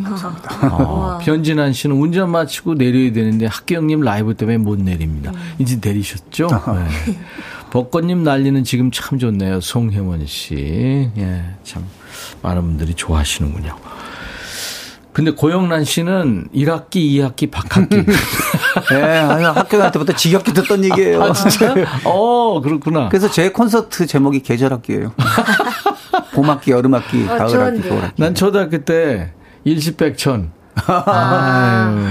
[0.70, 5.32] 어, 변진환 씨는 운전 마치고 내려야 되는데 학교형님 라이브 때문에 못 내립니다.
[5.58, 6.46] 이제 내리셨죠?
[6.48, 7.18] 네.
[7.70, 9.60] 벚꽃님 날리는 지금 참 좋네요.
[9.60, 11.10] 송혜원 씨.
[11.16, 11.84] 예, 참
[12.42, 13.76] 많은 분들이 좋아하시는군요.
[15.12, 17.96] 근데 고영란 씨는 1학기, 2학기, 박학기.
[18.92, 21.22] 예, 아니, 학교 다닐 때부터 지겹게 듣던 얘기예요.
[21.22, 21.74] 아, 진짜?
[22.04, 23.08] 어, 그렇구나.
[23.08, 25.12] 그래서 제 콘서트 제목이 계절학기예요.
[26.34, 27.88] 봄학기, 여름학기, 어, 가을학기, 좋은데.
[27.88, 28.22] 겨울학기.
[28.22, 29.32] 난 초등학교 때
[29.64, 30.52] 일시백천.
[30.86, 32.06] 아유.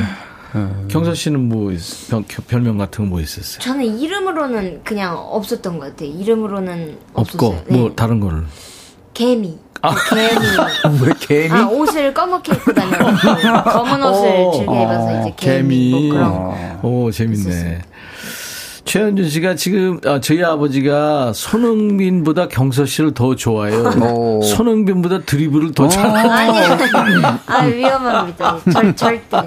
[0.87, 3.59] 경서 씨는 뭐, 있- 별, 별명 같은 거 뭐 있었어요?
[3.61, 6.09] 저는 이름으로는 그냥 없었던 것 같아요.
[6.09, 7.63] 이름으로는 없고.
[7.67, 7.77] 네.
[7.77, 8.43] 뭐, 다른 거를.
[9.17, 9.57] 개미.
[10.09, 11.01] 개미.
[11.01, 11.51] 왜 개미?
[11.51, 13.63] 아, 옷을 검게 입고 다녀요.
[13.63, 15.91] 검은 옷을 어, 즐겨 입어서 이제 개미.
[15.91, 16.09] 개미.
[16.09, 16.33] 뭐 그런
[16.81, 16.87] 거.
[16.87, 17.81] 오, 재밌네.
[18.85, 23.83] 최현준 씨가 지금 아, 저희 아버지가 손흥민보다 경서 씨를 더 좋아해요.
[24.01, 24.41] 오.
[24.43, 26.31] 손흥민보다 드리블을 더 잘해요.
[26.31, 27.25] 아니, 아니.
[27.47, 28.59] 아, 위험합니다.
[28.71, 29.37] 절, 절대.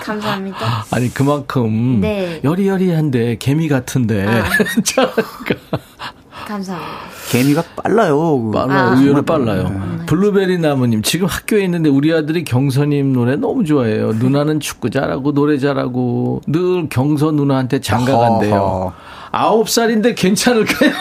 [0.00, 0.86] 감사합니다.
[0.92, 2.40] 아니 그만큼 네.
[2.44, 4.44] 여리여리한데 개미 같은데 아.
[6.48, 6.92] 감사합니다.
[7.30, 8.50] 개미가 빨라요.
[8.50, 8.78] 빨라요.
[8.78, 8.94] 아.
[8.98, 9.64] 의외로 빨라요.
[9.64, 9.98] 빨라요.
[10.06, 14.14] 블루베리 나무님, 지금 학교에 있는데 우리 아들이 경서님 노래 너무 좋아해요.
[14.14, 18.92] 누나는 축구 잘하고 노래 잘하고 늘 경서 누나한테 장가 간대요.
[19.30, 20.92] 아홉 살인데 괜찮을까요?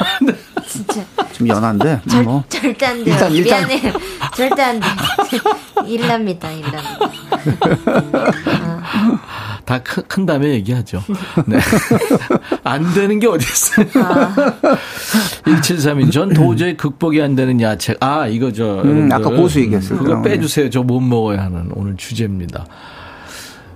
[0.67, 1.01] 진짜
[1.33, 3.13] 좀 연한데 절, 뭐 절대 안 돼요.
[3.13, 3.93] 일단- 일단- 미안해요.
[4.35, 4.87] 절대 안 돼.
[5.87, 6.51] 일납니다.
[6.51, 7.09] 일납니다.
[9.65, 11.03] 다큰 다음에 얘기하죠.
[11.45, 11.57] 네.
[12.63, 13.85] 안 되는 게 어디 있어요?
[14.03, 14.33] 아.
[15.45, 16.11] 1732.
[16.11, 17.93] 전 도저히 극복이 안 되는 야채.
[17.99, 18.81] 아, 이거 저.
[18.83, 19.09] 음.
[19.11, 19.97] 아까 고수 얘기했어요.
[19.99, 20.21] 그거 그럼.
[20.23, 20.69] 빼주세요.
[20.69, 22.65] 저 못 먹어야 하는 오늘 주제입니다.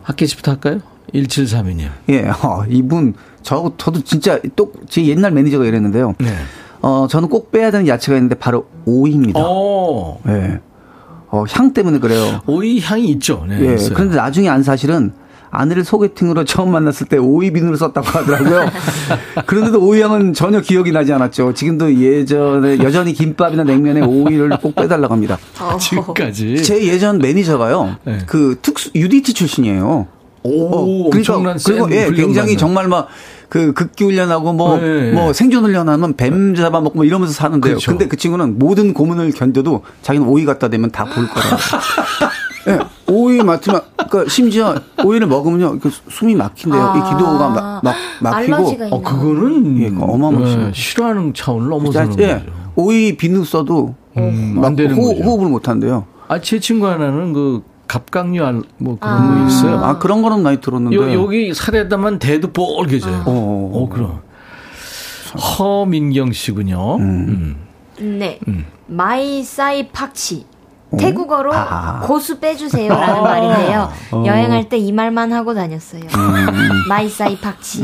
[0.03, 0.79] 학기 씨부터 할까요?
[1.13, 1.89] 1732님.
[2.09, 6.15] 예, 어, 이분 저 저도 진짜 또 제 옛날 매니저가 이랬는데요.
[6.19, 6.27] 네.
[6.81, 9.39] 어, 저는 꼭 빼야 되는 야채가 있는데 바로 오이입니다.
[9.41, 10.19] 어.
[10.27, 10.59] 예.
[11.29, 12.41] 어, 향 때문에 그래요.
[12.47, 13.45] 오이 향이 있죠.
[13.47, 13.59] 네.
[13.69, 13.73] 예.
[13.75, 13.93] 있어요.
[13.93, 15.13] 그런데 나중에 안 사실은
[15.53, 18.69] 아내를 소개팅으로 처음 만났을 때 오이 비누를 썼다고 하더라고요.
[19.45, 21.53] 그런데도 오이 향은 전혀 기억이 나지 않았죠.
[21.53, 25.37] 지금도 예전에 여전히 김밥이나 냉면에 오이를 꼭 빼달라고 합니다.
[25.59, 25.75] 어.
[25.79, 26.63] 지금까지.
[26.63, 27.97] 제 예전 매니저가요.
[28.05, 28.19] 네.
[28.27, 30.07] 그 특수 UDT 출신이에요.
[30.43, 32.57] 오, 어, 엄청난 그리고 센 예, 굉장히.
[32.57, 33.07] 정말 막
[33.51, 35.33] 그 극기 훈련하고 뭐뭐 네.
[35.33, 37.73] 생존 훈련하면 뱀 잡아먹고 뭐 이러면서 사는데요.
[37.73, 37.91] 그렇죠.
[37.91, 41.57] 근데 그 친구는 모든 고문을 견뎌도 자기는 오이 갖다 대면 다 볼 거라고.
[42.69, 42.79] 예,
[43.11, 46.81] 오이 맡으면 그러니까 심지어 오이를 먹으면요 그 숨이 막힌대요.
[46.81, 46.95] 아.
[46.97, 48.87] 이 기도가 막, 막 막히고?
[48.95, 50.57] 어, 그거는 예, 어마어마하죠.
[50.57, 52.45] 네, 싫어하는 차원을 넘어서는 예, 거죠.
[52.77, 55.23] 오이 비누 써도 음, 막안 되는 호, 거죠.
[55.23, 56.05] 호흡을 못 한대요.
[56.29, 59.35] 아, 제 친구 하나는 그 갑각류 알, 뭐 그런 아.
[59.41, 59.83] 거 있어요.
[59.83, 60.95] 아 그런 거는 많이 들었는데.
[60.95, 63.23] 요, 여기 살에다만 대도 뻘개져요.
[63.25, 63.71] 어.
[63.73, 64.21] 어, 그럼.
[65.35, 66.95] 허민경 씨군요.
[66.97, 67.57] 음.
[67.99, 68.39] 네.
[68.87, 70.45] ไม่ใส่ผักชี.
[70.97, 71.99] 태국어로 아.
[72.03, 73.91] 고수 빼주세요라는 말인데요.
[74.11, 74.23] 어.
[74.25, 76.03] 여행할 때 이 말만 하고 다녔어요.
[76.03, 76.47] 음.
[76.87, 77.83] ไม่ใส่ผักชี.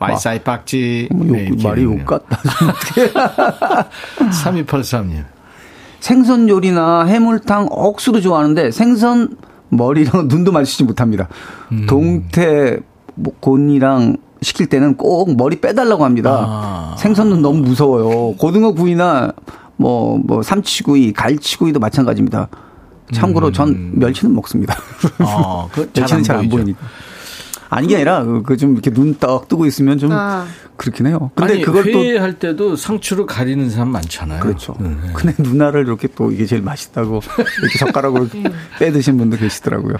[0.00, 1.08] ไม่ใส่ผักชี.
[1.12, 2.36] 뭐 네, 욕, 말이 욕 같다.
[4.18, 5.24] 3283님.
[6.02, 9.36] 생선 요리나 해물탕 억수로 좋아하는데 생선
[9.68, 11.28] 머리랑 눈도 마주치지 못합니다.
[11.70, 11.86] 음.
[11.88, 12.80] 동태
[13.14, 16.44] 뭐 곤이랑 시킬 때는 꼭 머리 빼달라고 합니다.
[16.48, 16.96] 아.
[16.98, 18.34] 생선은 너무 무서워요.
[18.36, 19.32] 고등어 구이나
[19.76, 22.48] 뭐, 뭐, 삼치구이, 갈치구이도 마찬가지입니다.
[23.12, 23.52] 참고로 음.
[23.52, 24.74] 전 멸치는 먹습니다.
[25.18, 26.78] 아, 멸치는 잘 안 보이니까.
[27.74, 30.46] 아니 게 아니라 그 좀 이렇게 눈딱 뜨고 있으면 좀 아.
[30.76, 31.30] 그렇긴 해요.
[31.34, 34.40] 근데 아니, 그걸 또 회할 때도 상추로 가리는 사람 많잖아요.
[34.40, 34.74] 그렇죠.
[34.80, 34.88] 네.
[35.14, 37.20] 근데 누나를 이렇게 또 이게 제일 맛있다고
[37.62, 38.28] 이렇게 젓가락으로
[38.78, 39.94] 빼 드신 분도 계시더라고요.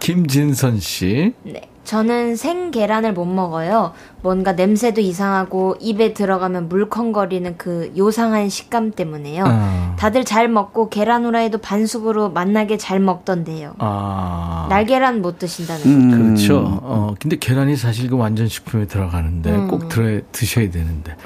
[0.00, 1.32] 김진선 씨.
[1.44, 1.68] 네.
[1.84, 3.92] 저는 생 계란을 못 먹어요.
[4.22, 9.44] 뭔가 냄새도 이상하고 입에 들어가면 물컹거리는 그 요상한 식감 때문에요.
[9.46, 9.96] 아.
[9.98, 13.74] 다들 잘 먹고 계란 후라이도 반숙으로 맛나게 잘 먹던데요.
[13.78, 14.66] 아.
[14.70, 16.10] 날계란 못 드신다는 음.
[16.10, 16.80] 그렇죠.
[16.82, 19.68] 어, 근데 계란이 사실 그 완전 식품에 들어가는데 음.
[19.68, 21.16] 꼭 들어, 드셔야 되는데.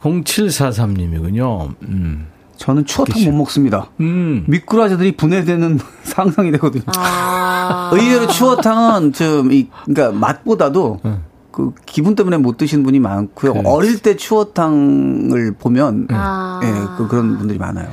[0.00, 1.74] 0743님이군요.
[1.82, 2.33] 음.
[2.56, 3.90] 저는 추어탕 못 먹습니다.
[4.00, 4.44] 음.
[4.46, 6.84] 미꾸라지들이 분해되는 상상이 되거든요.
[6.96, 7.90] 아.
[7.92, 11.00] 의외로 추어탕은 좀, 이, 그러니까 맛보다도
[11.50, 13.52] 그 기분 때문에 못 드시는 분이 많고요.
[13.52, 13.68] 그렇지.
[13.68, 16.60] 어릴 때 추어탕을 보면 아.
[16.64, 17.88] 예, 그, 그런 분들이 많아요.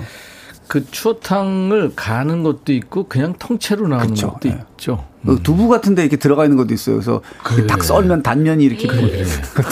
[0.68, 4.64] 그 추어탕을 가는 것도 있고 그냥 통째로 나오는 그쵸, 것도 예.
[4.72, 5.04] 있죠.
[5.26, 6.96] 그 두부 같은데 이렇게 들어가 있는 것도 있어요.
[6.96, 7.68] 그래서 그래.
[7.68, 9.02] 딱 썰면 단면이 이렇게 그래.
[9.22, 9.64] 있고.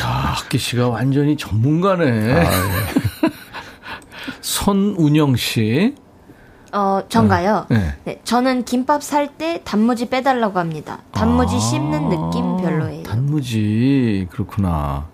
[0.00, 2.32] 야, 학기 씨가 완전히 전문가네.
[2.32, 3.05] 아, 예.
[4.40, 5.94] 손운영 씨.
[6.72, 7.66] 어, 전가요?
[7.70, 7.94] 네.
[8.04, 8.20] 네.
[8.24, 10.98] 저는 김밥 살 때 단무지 빼달라고 합니다.
[11.12, 13.02] 단무지 씹는 느낌 별로예요.
[13.06, 15.06] 아, 단무지 그렇구나.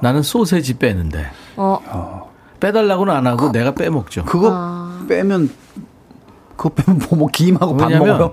[0.00, 1.26] 나는 소세지 빼는데
[1.56, 2.30] 어,
[2.60, 4.24] 빼달라고는 안 하고 내가 빼먹죠.
[4.24, 5.04] 그거 아.
[5.08, 5.50] 빼면
[6.56, 8.32] 그거 빼면 뭐, 뭐 김하고 밥 먹어요.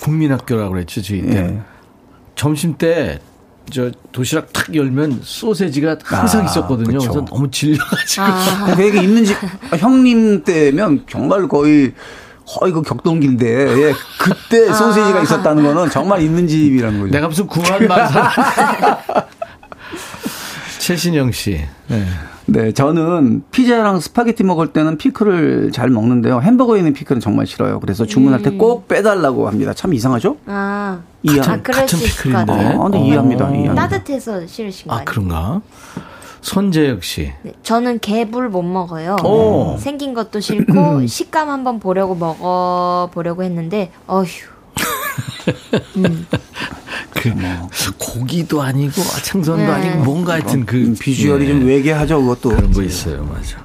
[0.00, 1.36] 국민학교라고 그랬죠 저희 때.
[1.36, 1.60] 예.
[2.34, 3.20] 점심 때
[3.72, 6.98] 저 도시락 탁 열면 소세지가 항상 아, 있었거든요.
[6.98, 7.10] 그쵸.
[7.10, 8.22] 그래서 너무 질려가지고.
[8.22, 9.36] 아, 되게 있는 집
[9.70, 11.92] 아, 형님 때면 정말 거의
[12.46, 17.12] 거의 그 격동기인데 예, 그때 소세지가 있었다는 거는 정말 있는 집이라는 거죠.
[17.12, 18.30] 내가 무슨 구한말 사람.
[20.78, 21.60] 최신영 씨.
[21.88, 22.06] 네.
[22.48, 26.40] 네, 저는 피자랑 스파게티 먹을 때는 피클을 잘 먹는데요.
[26.40, 27.80] 햄버거에 있는 피클은 정말 싫어요.
[27.80, 29.74] 그래서 주문할 때 꼭 빼달라고 합니다.
[29.74, 30.36] 참 이상하죠?
[30.46, 31.40] 아, 이해.
[31.40, 32.52] 아, 그럴 수 있을 것 피클인데.
[32.52, 32.78] 같아요.
[32.80, 33.50] 어, 근데 이해합니다.
[33.50, 33.74] 이해합니다.
[33.88, 35.04] 따뜻해서 싫으신 거 아?
[35.04, 35.60] 그런가?
[36.40, 37.32] 손재혁 씨.
[37.42, 39.16] 네, 저는 개불 못 먹어요.
[39.24, 39.76] 오.
[39.78, 44.26] 생긴 것도 싫고 식감 한번 보려고 먹어 보려고 했는데 어휴.
[47.14, 47.32] 그
[47.98, 49.70] 고기도 아니고 생선도 네.
[49.70, 52.50] 아니고 뭔가 하여튼 그 음, 비주얼이 예, 좀 외계하죠, 그것도.
[52.50, 53.64] 그런 거 있어요, 맞아.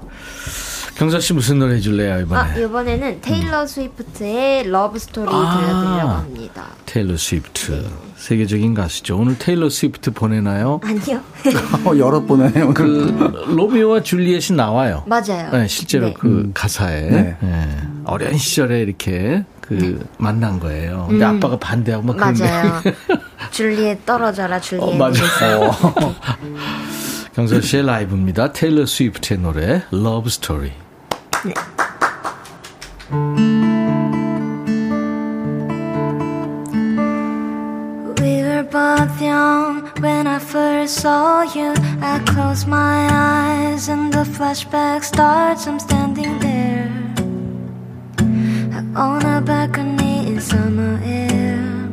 [0.95, 2.63] 경서 씨 무슨 노래 해줄래요 아, 이번에?
[2.63, 5.57] 이번에는 테일러 스위프트의 Love Story 아.
[5.57, 6.67] 들려드리려고 합니다.
[6.85, 9.17] 테일러 스위프트 세계적인 가수죠.
[9.17, 10.79] 오늘 테일러 스위프트 보내나요?
[10.83, 11.21] 아니요.
[11.85, 12.71] 어, 여러 번 해요.
[12.75, 15.03] 그 로미오와 줄리엣이 나와요.
[15.07, 15.49] 맞아요.
[15.51, 16.13] 네, 실제로 네.
[16.19, 17.37] 그 가사에 네.
[17.41, 17.67] 예,
[18.05, 19.43] 어린 시절에 이렇게
[19.79, 21.05] 그 만난 거예요.
[21.09, 21.37] 근데 음.
[21.37, 22.81] 아빠가 반대하고 막 그런데 맞아요.
[23.51, 24.89] 줄리엣 떨어져라 줄리엣.
[24.89, 25.71] 어, 맞아요.
[27.33, 28.51] 경서 씨의 라이브입니다.
[28.51, 30.73] 테일러 스위프트의 노래 Love Story.
[38.19, 41.73] We were both young when I first saw you.
[42.01, 45.67] I close my eyes and the flashback starts.
[45.67, 46.50] I'm standing there
[48.95, 51.89] on a balcony in summer air.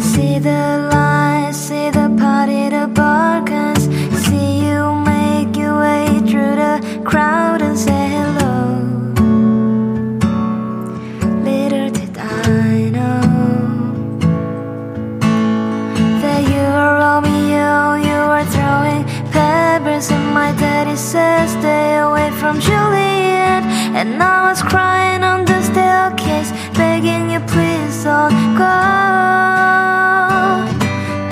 [0.00, 3.84] See the lights, see the party, the bargains.
[4.26, 8.54] See you make your way through the crowd and say hello.
[11.44, 13.20] Little did I know
[16.20, 17.94] that you were Romeo.
[18.08, 23.01] You were throwing pebbles, and my daddy says "Stay away from Juliet."
[24.02, 28.74] And I was crying on the staircase, begging you, please don't go.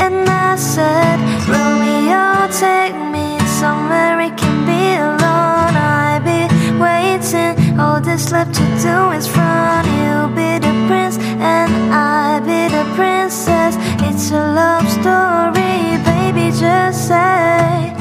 [0.05, 1.18] And I said,
[1.51, 5.75] Romeo, take me somewhere we can be alone.
[5.75, 9.85] I've been waiting, all that's left to do is run.
[10.03, 13.75] You'll be the prince, and I'll be the princess.
[14.07, 17.99] It's a love story, baby, just say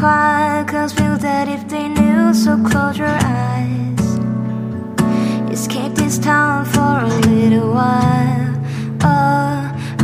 [0.00, 2.32] quiet cause we'll dead if they knew.
[2.32, 4.06] So close your eyes.
[5.50, 8.54] Escape this town for a little while.
[9.02, 9.56] Oh,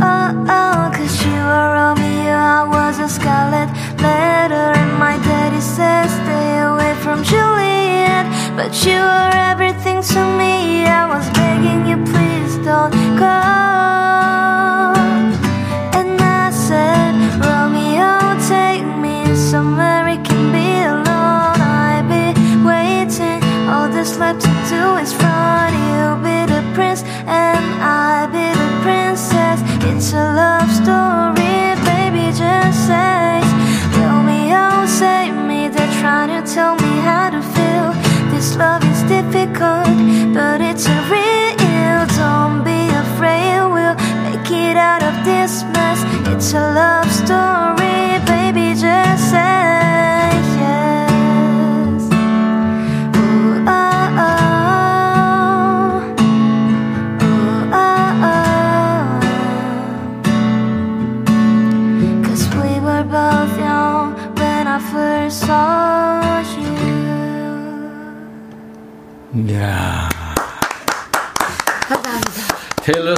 [0.09, 3.69] oh, oh, cause you were Romeo, I was a scarlet
[4.07, 4.67] letter.
[4.81, 8.25] And my daddy says stay away from Juliet.
[8.55, 10.85] But you were everything to me.
[10.85, 13.76] I was begging you, please don't go.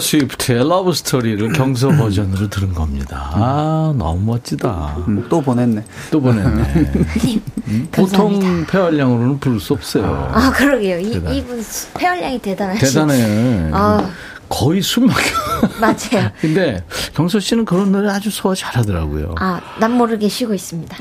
[0.09, 3.29] 스위프트의 Love Story를 경서 버전으로 들은 겁니다.
[3.33, 5.03] 아, 너무 멋지다.
[5.07, 5.83] 음, 또 보냈네.
[6.09, 6.73] 또 보냈네.
[7.67, 10.31] 음, 보통 폐활량으로는 부를 수 없어요.
[10.33, 10.99] 아, 그러게요.
[10.99, 11.33] 이, 대단.
[11.33, 11.63] 이분
[11.95, 13.69] 폐활량이 대단하시 대단해.
[13.73, 14.09] 아.
[14.47, 15.21] 거의 숨 막혀.
[15.79, 16.31] 맞아요.
[16.41, 16.83] 근데
[17.13, 19.35] 경서 씨는 그런 노래 아주 소화 잘하더라고요.
[19.37, 20.97] 아, 남 모르게 쉬고 있습니다.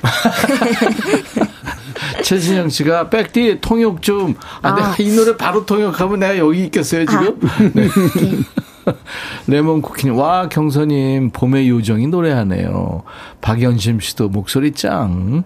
[2.22, 4.34] 최진영 씨가 백디 통역 좀.
[4.60, 4.74] 아, 아.
[4.74, 7.40] 내가 이 노래 바로 통역하면 내가 여기 있겠어요 지금?
[7.72, 7.88] 네.
[9.46, 13.02] 레몬 쿠키님, 와 경서님 봄의 요정이 노래하네요.
[13.40, 15.44] 박연심 씨도 목소리 짱.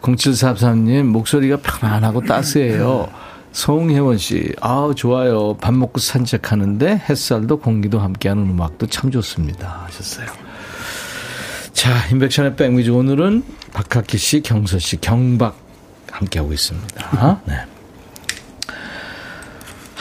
[0.00, 3.08] 0743님 목소리가 편안하고 따스해요.
[3.52, 5.56] 송혜원 씨, 아우 좋아요.
[5.60, 9.84] 밥 먹고 산책하는데 햇살도 공기도 함께하는 음악도 참 좋습니다.
[9.86, 10.26] 하셨어요.
[11.72, 15.56] 자, 인백션의 백미즈 오늘은 박학기 씨, 경서 씨, 경박
[16.10, 17.40] 함께하고 있습니다.
[17.46, 17.54] 네.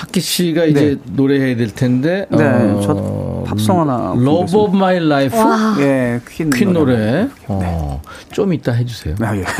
[0.03, 2.25] 학기 씨가 이제 노래해야 될 텐데.
[2.29, 5.39] 네, 어, 저도 팝송 하나 Love of My Life.
[5.39, 5.77] 와.
[5.79, 7.29] 예, 퀸, 퀸 노래.
[7.47, 8.01] 어,
[8.33, 9.15] 좀 이따 해주세요.
[9.21, 9.45] 아, 예.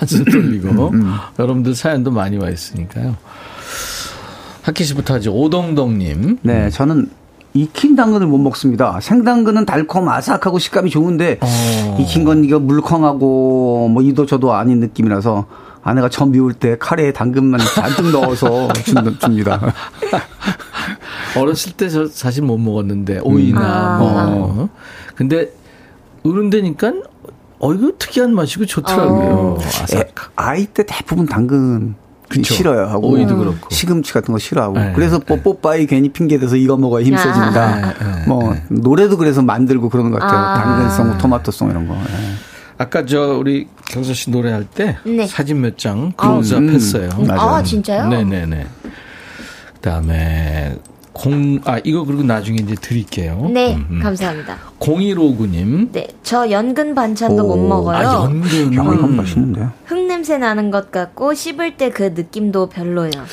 [0.00, 0.88] 한숨 돌리고.
[0.88, 3.14] 음, 여러분들 사연도 많이 와 있으니까요.
[4.62, 5.32] 학기 씨부터 하죠.
[5.32, 6.38] 오동동님.
[6.42, 7.08] 네, 저는
[7.54, 8.98] 익힌 당근을 못 먹습니다.
[9.00, 11.96] 생당근은 달콤 아삭하고 식감이 좋은데 어.
[12.00, 15.46] 익힌 건 이거 물컹하고 뭐 이도 저도 아닌 느낌이라서
[15.82, 19.60] 아내가 저 미울 때 카레에 당근만 잔뜩 넣어서 준- 줍니다.
[21.36, 23.98] 어렸을 때 저 사실 못 먹었는데 오이나 아.
[23.98, 24.68] 뭐.
[25.14, 25.48] 근데
[26.24, 26.92] 어른 되니까
[27.58, 29.58] 어 이거 특이한 맛이고 좋더라고요.
[29.60, 30.08] 애, 아삭.
[30.36, 31.94] 아이 때 대부분 당근
[32.28, 32.54] 그쵸.
[32.54, 33.68] 싫어요 하고 오이도 그렇고.
[33.70, 37.62] 시금치 같은 거 싫어하고 네, 그래서 뽀뽀빠이 괜히 핑계 대서 이거 먹어야 힘써진다.
[37.62, 37.76] 아.
[37.80, 40.38] 네, 네, 뭐 노래도 그래서 만들고 그러는 것 같아요.
[40.38, 40.54] 아.
[40.62, 41.94] 당근송, 토마토송 이런 거.
[41.94, 42.00] 예.
[42.76, 45.26] 아까 저 우리 경서 씨 노래할 때 네.
[45.26, 46.70] 사진 몇장 클로즈업 음.
[46.70, 47.08] 했어요.
[47.26, 47.40] 맞아요.
[47.40, 48.08] 아, 진짜요?
[48.08, 48.66] 네네네.
[49.74, 50.76] 그다음에
[51.12, 53.48] 공, 아, 이거 그리고 나중에 이제 드릴게요.
[53.52, 54.00] 네, 음, 음.
[54.00, 54.56] 감사합니다.
[54.78, 55.90] 0159님.
[55.92, 57.68] 네, 저 연근 반찬도 못 오.
[57.68, 57.96] 먹어요.
[58.08, 58.66] 아, 연근.
[58.74, 59.16] 야, 이건 음.
[59.16, 59.72] 맛있는데요.
[59.86, 63.24] 흙냄새 나는 것 같고 씹을 때 그 느낌도 별로예요.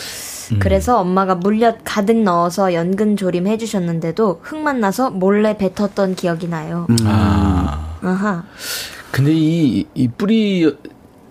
[0.54, 0.60] 음.
[0.60, 6.88] 그래서 엄마가 물엿 가득 넣어서 연근 조림 해주셨는데도 흙만 나서 몰래 뱉었던 기억이 나요.
[6.90, 6.96] 음.
[7.06, 7.98] 아.
[8.02, 8.44] 아하.
[9.16, 10.76] 근데 이, 이 뿌리,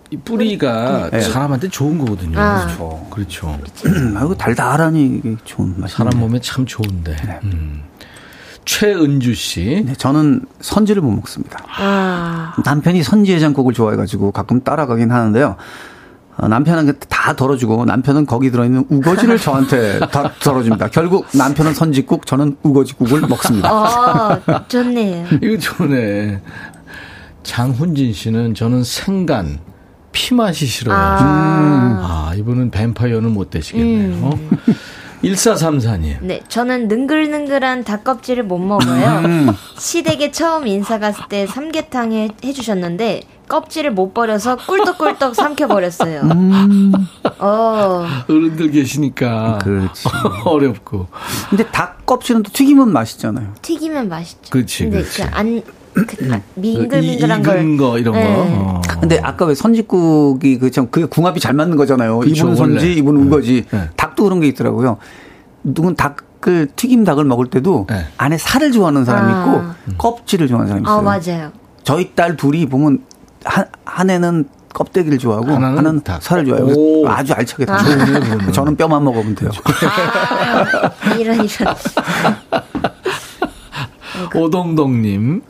[0.09, 1.21] 이 뿌리가 네.
[1.21, 2.39] 사람한테 좋은 거거든요.
[2.39, 2.65] 아.
[3.11, 3.59] 그렇죠.
[3.61, 3.85] 그렇죠.
[3.85, 5.93] 음, 아이고 달달하니 이게 좋은 맛이.
[5.93, 7.15] 사람 몸에 참 좋은데.
[7.43, 7.83] 음.
[8.65, 9.83] 최은주 씨.
[9.85, 11.59] 네, 저는 선지를 못 먹습니다.
[11.77, 12.55] 아.
[12.65, 15.55] 남편이 선지 해장국을 좋아해가지고 가끔 따라가긴 하는데요.
[16.37, 20.89] 어, 남편은 그다 덜어주고 남편은 거기 들어있는 우거지를 저한테 다 덜어줍니다.
[20.89, 23.69] 결국 남편은 선지국, 저는 우거지국을 먹습니다.
[23.69, 25.27] 아, 좋네요.
[25.41, 26.41] 이거 좋네.
[27.45, 29.59] 장훈진 씨는 저는 생간,
[30.11, 30.97] 피맛이 싫어요.
[30.97, 32.35] 아, 아.
[32.35, 34.37] 이분은 뱀파이어는 못 되시겠네요.
[35.23, 36.17] 1434님.
[36.21, 39.53] 네, 저는 능글능글한 닭껍질을 못 먹어요.
[39.77, 46.21] 시댁에 처음 인사 갔을 때 삼계탕 해, 해주셨는데 껍질을 못 버려서 꿀떡꿀떡 삼켜버렸어요.
[47.39, 50.07] 어, 어른들 계시니까 그렇지.
[50.45, 51.07] 어렵고.
[51.49, 53.53] 근데 닭 껍질은 또 튀기면 맛있잖아요.
[53.61, 54.49] 튀기면 맛있죠.
[54.51, 55.21] 그치, 근데 그치.
[55.23, 55.61] 그 안,
[55.95, 57.55] 그, 아, 민글민글한 이- 걸.
[57.59, 58.19] 익은 거 이런 거.
[58.19, 58.35] 네.
[58.57, 58.81] 어.
[58.99, 62.19] 근데 아까 왜 선지국이 그참 그게 궁합이 잘 맞는 거잖아요.
[62.19, 62.79] 그쵸, 이분은 원래.
[62.79, 63.65] 선지, 이분은 우거지.
[63.71, 63.89] 네.
[63.95, 64.97] 닭도 그런 게 있더라고요.
[65.63, 68.05] 누군 닭을 튀김 닭을 먹을 때도 네.
[68.17, 69.75] 안에 살을 좋아하는 사람이 아.
[69.87, 70.97] 있고 껍질을 좋아하는 사람이 있어요.
[70.97, 71.51] 아, 맞아요.
[71.83, 72.99] 저희 딸 둘이 보면
[73.45, 76.21] 한, 한 애는 껍데기를 좋아하고 하나는 하나는, 닭.
[76.21, 77.07] 살을 좋아해요.
[77.07, 78.19] 아주 알차게 다 좋네, 좋아해요.
[78.31, 78.51] 그거는.
[78.51, 79.49] 저는 뼈만 먹으면 돼요.
[79.63, 81.75] 아, 이런, 이런.
[84.35, 85.41] 오동동님.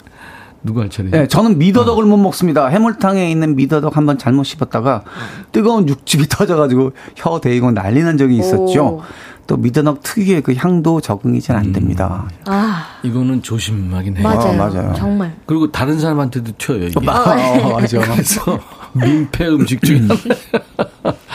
[0.65, 1.15] 누가 할 차례죠?
[1.15, 2.67] 네, 저는 미더덕을 못 먹습니다.
[2.67, 5.03] 해물탕에 있는 미더덕 한번 잘못 씹었다가
[5.51, 8.85] 뜨거운 육즙이 터져가지고 혀 대이고 난리 난 적이 있었죠.
[8.85, 9.01] 오.
[9.47, 11.61] 또 미더덕 특유의 그 향도 적응이 잘 음.
[11.61, 12.25] 안 됩니다.
[12.45, 14.23] 아, 이거는 조심하긴 해요.
[14.27, 14.57] 맞아요.
[14.57, 14.93] 맞아요.
[14.97, 15.35] 정말.
[15.45, 16.93] 그리고 다른 사람한테도 튀어요, 이게.
[16.99, 17.99] 어, 맞아.
[17.99, 18.59] 그래서
[18.93, 20.15] 민폐 음식 중에 하나.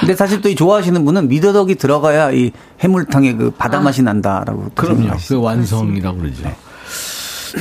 [0.00, 2.50] 근데 사실 또 이 좋아하시는 분은 미더덕이 들어가야 이
[2.80, 4.64] 해물탕의 그 바다 맛이 난다라고.
[4.74, 5.10] 또 그럼요.
[5.28, 6.50] 그 완성이라고 그러죠.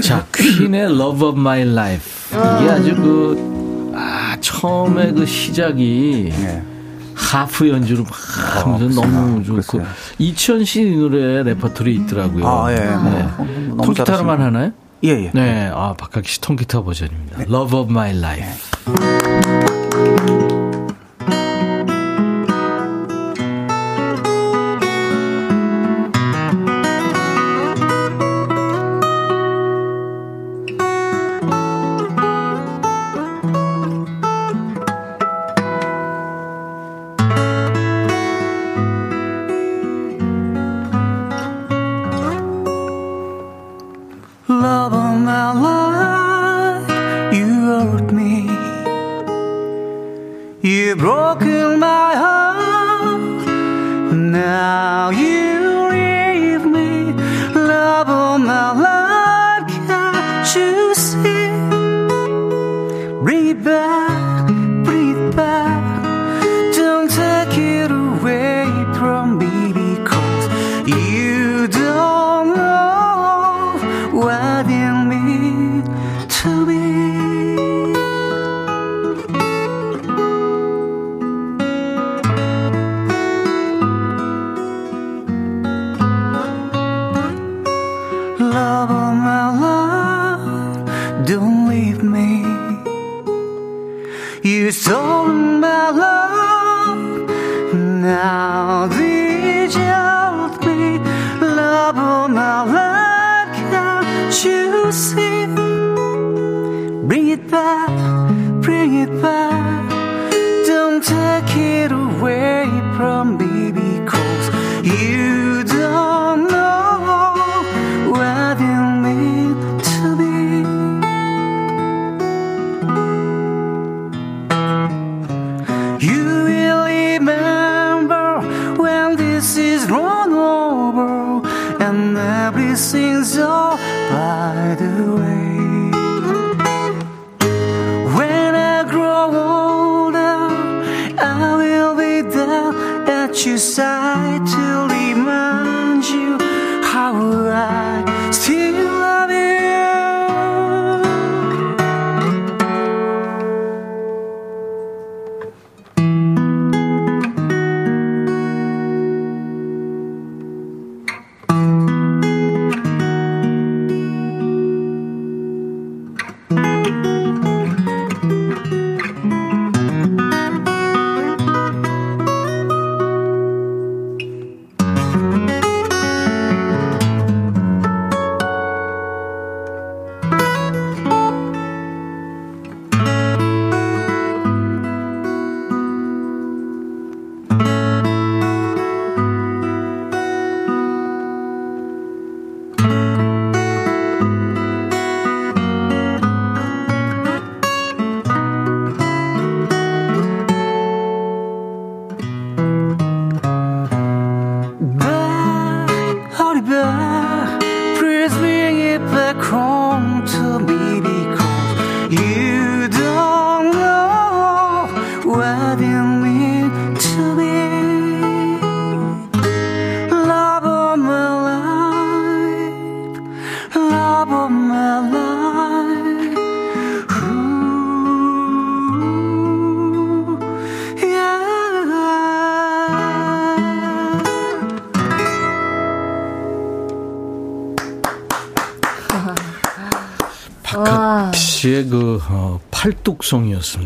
[0.02, 2.38] 자, 퀸의 Love of My Life.
[2.62, 6.64] 이게 아주 그, 아, 처음에 그 시작이 네.
[7.16, 9.82] 하프 연주로 막 하면서 아, 너무 좋고.
[10.20, 12.48] 이치현 씨 노래 레퍼토리 있더라고요.
[12.48, 12.76] 아, 예.
[12.76, 12.84] 네.
[12.92, 14.42] 어, 너무 통기타로만.
[14.42, 14.72] 하나요?
[15.04, 15.32] 예, 예.
[15.34, 15.72] 네.
[15.74, 17.42] 아, 박학기 씨 통기타 버전입니다.
[17.44, 18.70] Love of My Life.
[18.88, 19.09] Love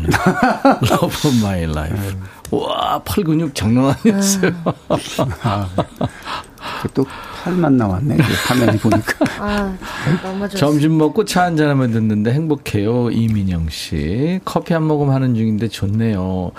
[0.90, 2.16] Love of my life.
[2.50, 4.52] 와, 팔 근육 장난 아니었어요.
[6.94, 7.04] 또
[7.42, 8.16] 팔만 나왔네.
[8.46, 9.12] 화면이 보니까.
[9.40, 9.76] 아,
[10.48, 13.10] 점심 먹고 차 한잔 하면 듣는데 행복해요.
[13.10, 14.40] 이민영 씨.
[14.44, 16.52] 커피 한 모금 하는 중인데 좋네요.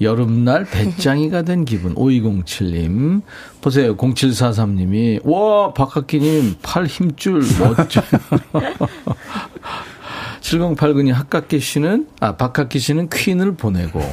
[0.00, 1.94] 여름날 배짱이가 된 기분.
[1.96, 3.22] 5207님.
[3.62, 3.96] 보세요.
[3.96, 5.20] 0743님이.
[5.24, 8.02] 와, 박학기님, 팔 힘줄 멋져.
[10.46, 14.00] 7089님, 학각기 씨는, 아, 박학기 씨는 퀸을 보내고.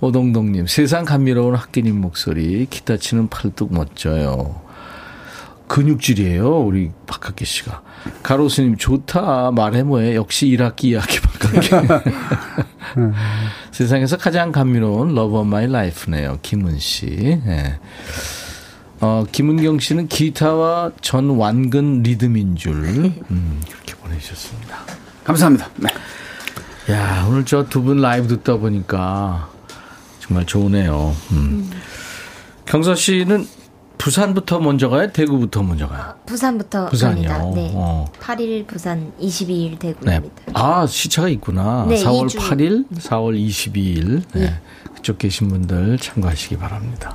[0.00, 4.60] 오동동님, 세상 감미로운 학기님 목소리, 기타 치는 팔뚝 멋져요.
[5.68, 7.82] 근육질이에요, 우리 박학기 씨가.
[8.22, 9.52] 가로수님, 좋다.
[9.52, 10.14] 말해 뭐해.
[10.16, 11.70] 역시 1학기 2학기 박학기.
[13.70, 16.40] 세상에서 가장 감미로운 Love of My Life네요.
[16.42, 17.06] 김은 씨.
[17.46, 17.78] 예.
[19.00, 23.12] 어, 김은경 씨는 기타와 전 완근 리듬인 줄.
[23.30, 23.60] 음,
[24.08, 24.78] 보내주셨습니다.
[25.24, 25.68] 감사합니다.
[25.76, 25.88] 네.
[26.92, 29.48] 야, 오늘 저 두 분 라이브 듣다 보니까
[30.20, 31.16] 정말 좋으네요.
[31.32, 31.70] 음.
[32.66, 33.46] 경서 씨는
[33.96, 35.10] 부산부터 먼저 가요?
[35.12, 36.14] 대구부터 먼저 가요?
[36.26, 37.28] 부산부터 부산이요?
[37.28, 37.54] 갑니다.
[37.54, 37.72] 네.
[37.74, 38.06] 어.
[38.20, 39.94] 8일 부산, 22일 네.
[39.94, 40.42] 대구입니다.
[40.54, 41.86] 아, 시차가 있구나.
[41.88, 42.38] 네, 4월 이주.
[42.38, 44.22] 8일, 4월 22일.
[44.34, 44.42] 네.
[44.42, 44.60] 예.
[44.94, 47.14] 그쪽 계신 분들 참고하시기 바랍니다.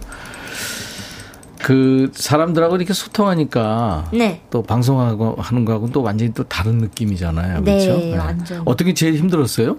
[1.59, 4.41] 그 사람들하고 이렇게 소통하니까 네.
[4.49, 7.61] 또 방송하고 하는 거하고는 또 완전히 또 다른 느낌이잖아요.
[7.63, 8.17] 네, 그렇죠?
[8.17, 8.61] 완전.
[8.65, 9.77] 어떻게 제일 힘들었어요?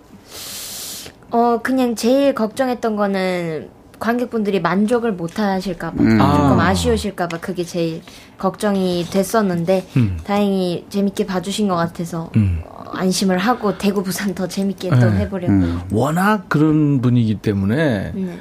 [1.30, 6.18] 어, 그냥 제일 걱정했던 거는 관객분들이 만족을 못 하실까봐 음.
[6.18, 6.68] 조금 아.
[6.68, 8.02] 아쉬우실까봐 그게 제일
[8.38, 10.18] 걱정이 됐었는데 음.
[10.24, 12.62] 다행히 재밌게 봐주신 것 같아서 음.
[12.64, 15.18] 어, 안심을 하고 대구 부산 더 재밌게 또 네.
[15.18, 15.52] 해보려고
[15.92, 18.38] 워낙 그런 분위기 때문에 네.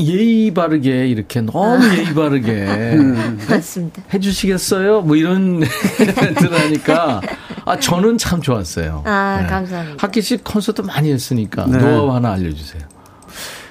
[0.00, 2.96] 예의 바르게 이렇게 너무 예의 바르게
[3.48, 4.02] 맞습니다.
[4.12, 5.02] 해주시겠어요?
[5.02, 5.60] 뭐 이런
[6.38, 7.20] 들으니까
[7.64, 9.02] 아 저는 참 좋았어요.
[9.04, 9.48] 아 네.
[9.48, 9.96] 감사합니다.
[10.02, 11.78] 학기 씨 콘서트 많이 했으니까 네.
[11.78, 12.82] 노하우 하나 알려주세요.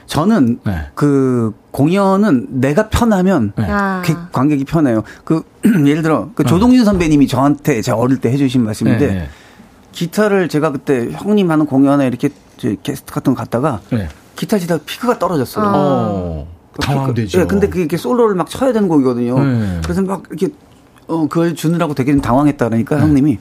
[0.05, 0.87] 저는 네.
[0.93, 3.65] 그 공연은 내가 편하면 네.
[3.69, 4.01] 아.
[4.05, 5.03] 그 관객이 편해요.
[5.23, 9.29] 그 예를 들어 그 조동진 선배님이 저한테 제가 어릴 때 해주신 말씀인데 네, 네.
[9.91, 14.07] 기타를 제가 그때 형님 하는 공연에 이렇게 저 게스트 같은 거 갔다가 네.
[14.35, 15.65] 기타 치다가 피크가 떨어졌어요.
[15.65, 15.71] 아.
[15.75, 16.47] 어,
[16.81, 17.41] 당황되죠.
[17.41, 19.39] 예, 근데 그게 이렇게 솔로를 막 쳐야 되는 곡이거든요.
[19.39, 19.81] 네.
[19.83, 20.53] 그래서 막 이렇게
[21.07, 23.01] 어 그걸 주느라고 되게 좀 당황했다 그러니까 네.
[23.01, 23.39] 형님이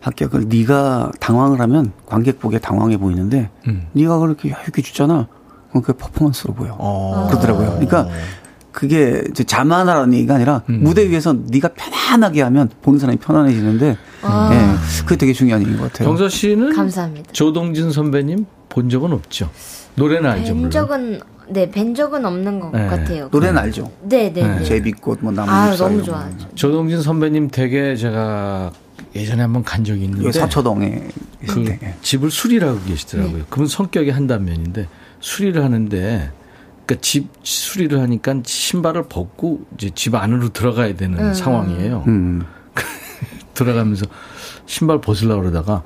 [0.00, 3.86] 합격을 네가 당황을 하면 관객 보기에 당황해 보이는데 음.
[3.92, 5.26] 네가 그렇게 이렇게 주잖아.
[5.70, 6.76] 그럼 그게 퍼포먼스로 보여.
[6.78, 7.26] 어.
[7.30, 7.70] 그러더라고요.
[7.70, 8.08] 그러니까
[8.72, 10.80] 그게 이제 자만하라는 얘기가 아니라 음.
[10.82, 14.50] 무대 위에서 네가 편안하게 하면 보는 사람이 편안해지는데 아.
[14.52, 16.08] 예, 그게 되게 중요한 얘기인 것 같아요.
[16.08, 17.32] 경서 씨는 감사합니다.
[17.32, 19.50] 조동진 선배님 본 적은 없죠.
[19.98, 20.46] 노래는 알죠.
[20.52, 20.70] 뵌 물론.
[20.70, 21.20] 적은
[21.50, 22.86] 네, 뵌 적은 없는 것 네.
[22.86, 23.28] 같아요.
[23.32, 23.90] 노래는 알죠.
[24.02, 24.58] 네, 네, 네.
[24.58, 24.64] 네.
[24.64, 26.36] 제비꽃 뭐 나무 아, 너무 좋아하죠.
[26.48, 26.54] 거.
[26.54, 28.70] 조동진 선배님 댁에 제가
[29.14, 31.08] 예전에 한번 간 적이 있는데 여기 서초동에
[31.48, 31.94] 그 있을 때.
[32.02, 33.36] 집을 수리를 하고 계시더라고요.
[33.38, 33.44] 네.
[33.48, 34.88] 그분 성격이 한 단면인데
[35.20, 36.30] 수리를 하는데
[36.84, 41.34] 그러니까 집 수리를 하니까 신발을 벗고 이제 집 안으로 들어가야 되는 음.
[41.34, 42.04] 상황이에요.
[42.06, 42.44] 음.
[43.54, 44.06] 들어가면서
[44.66, 45.82] 신발 벗으려고 그러다가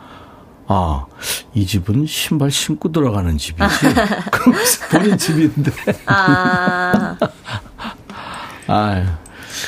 [0.75, 1.05] 아,
[1.53, 3.61] 이 집은 신발 신고 들어가는 집이지.
[4.33, 5.71] 그러면서 본인 집인데.
[6.07, 7.19] 아,
[8.69, 9.19] 아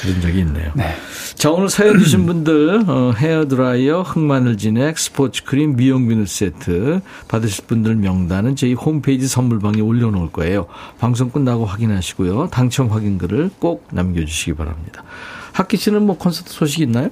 [0.00, 0.72] 그런 적이 있네요.
[0.74, 0.94] 네.
[1.34, 7.66] 자, 오늘 사연 주신 분들, 어, 헤어드라이어, 흑마늘 진액, 스포츠 크림, 미용 비누 세트 받으실
[7.66, 10.68] 분들 명단은 저희 홈페이지 선물방에 올려놓을 거예요.
[10.98, 12.48] 방송 끝나고 확인하시고요.
[12.50, 15.04] 당첨 확인글을 꼭 남겨주시기 바랍니다.
[15.52, 17.10] 학기 씨는 뭐 콘서트 소식 있나요?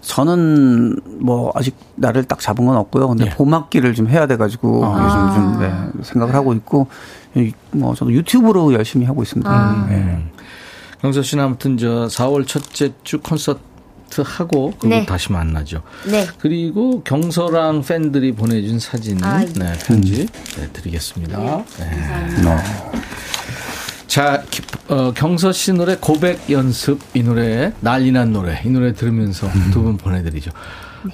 [0.00, 3.08] 저는 뭐 아직 나를 딱 잡은 건 없고요.
[3.08, 3.30] 근데 예.
[3.30, 6.86] 봄학기를 좀 해야 돼가지고 요즘 좀 네, 생각을 하고 있고
[7.34, 9.86] 이, 뭐 저도 유튜브로 열심히 하고 있습니다.
[9.88, 10.30] 네.
[11.02, 13.60] 경서 씨는 아무튼 저 4월 첫째 주 콘서트
[14.24, 15.06] 하고 그리고 네.
[15.06, 15.82] 다시 만나죠.
[16.10, 16.26] 네.
[16.38, 20.26] 그리고 경서랑 팬들이 보내준 사진, 아, 네, 편지
[20.56, 21.38] 네, 드리겠습니다.
[21.38, 21.64] 네.
[24.10, 29.48] 자, 기- 어, 경서 씨 노래 고백 연습 이 노래 난리난 노래 이 노래 들으면서
[29.72, 30.50] 두 분 보내드리죠.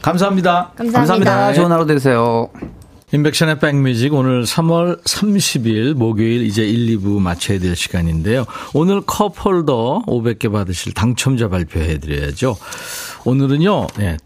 [0.00, 0.72] 감사합니다.
[0.74, 0.98] 감사합니다.
[0.98, 1.52] 감사합니다.
[1.52, 2.48] 좋은 하루 되세요.
[3.12, 8.46] 인백션의 백뮤직 오늘 3월 30일 목요일 이제 1, 2부 마쳐야 될 시간인데요.
[8.72, 12.56] 오늘 컵홀더 500개 받으실 당첨자 발표해 드려야죠.
[13.24, 14.16] 오늘은요, 네,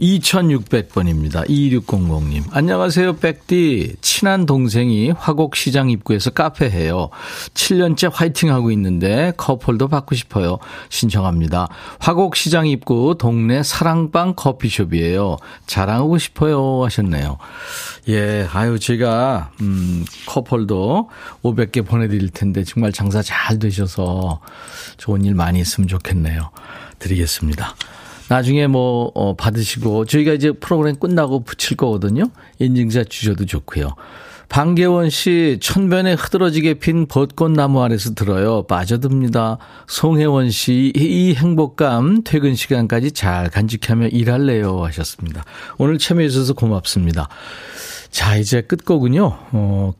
[0.00, 1.48] 2600번입니다.
[1.48, 2.44] 2600님.
[2.50, 3.96] 안녕하세요, 백디.
[4.00, 7.10] 친한 동생이 화곡시장 입구에서 카페 해요.
[7.54, 10.58] 7년째 화이팅 하고 있는데 컵홀더 받고 싶어요.
[10.88, 11.68] 신청합니다.
[12.00, 15.36] 화곡시장 입구 동네 사랑방 커피숍이에요.
[15.66, 16.84] 자랑하고 싶어요.
[16.84, 17.38] 하셨네요.
[18.08, 21.08] 예, 아유, 제가, 음, 컵홀더
[21.42, 24.40] 500개 보내드릴 텐데 정말 장사 잘 되셔서
[24.96, 26.50] 좋은 일 많이 있으면 좋겠네요.
[26.98, 27.74] 드리겠습니다.
[28.32, 32.30] 나중에 뭐, 어, 받으시고, 저희가 이제 프로그램 끝나고 붙일 거거든요.
[32.60, 33.90] 인증샷 주셔도 좋고요.
[34.48, 38.62] 방계원 씨, 천변에 흐드러지게 핀 벚꽃나무 아래서 들어요.
[38.62, 39.58] 빠져듭니다.
[39.86, 44.82] 송혜원 씨, 이 행복감 퇴근 시간까지 잘 간직하며 일할래요.
[44.82, 45.44] 하셨습니다.
[45.76, 47.28] 오늘 참여해주셔서 고맙습니다.
[48.10, 49.92] 자, 이제 끝곡은요, 어,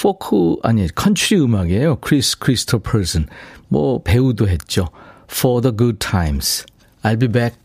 [0.00, 1.98] 포크, 아니, 컨츄리 음악이에요.
[2.00, 3.26] 크리스 크리스토퍼슨.
[3.68, 4.88] 뭐, 배우도 했죠.
[5.30, 6.66] For the good times.
[7.04, 7.59] I'll be back.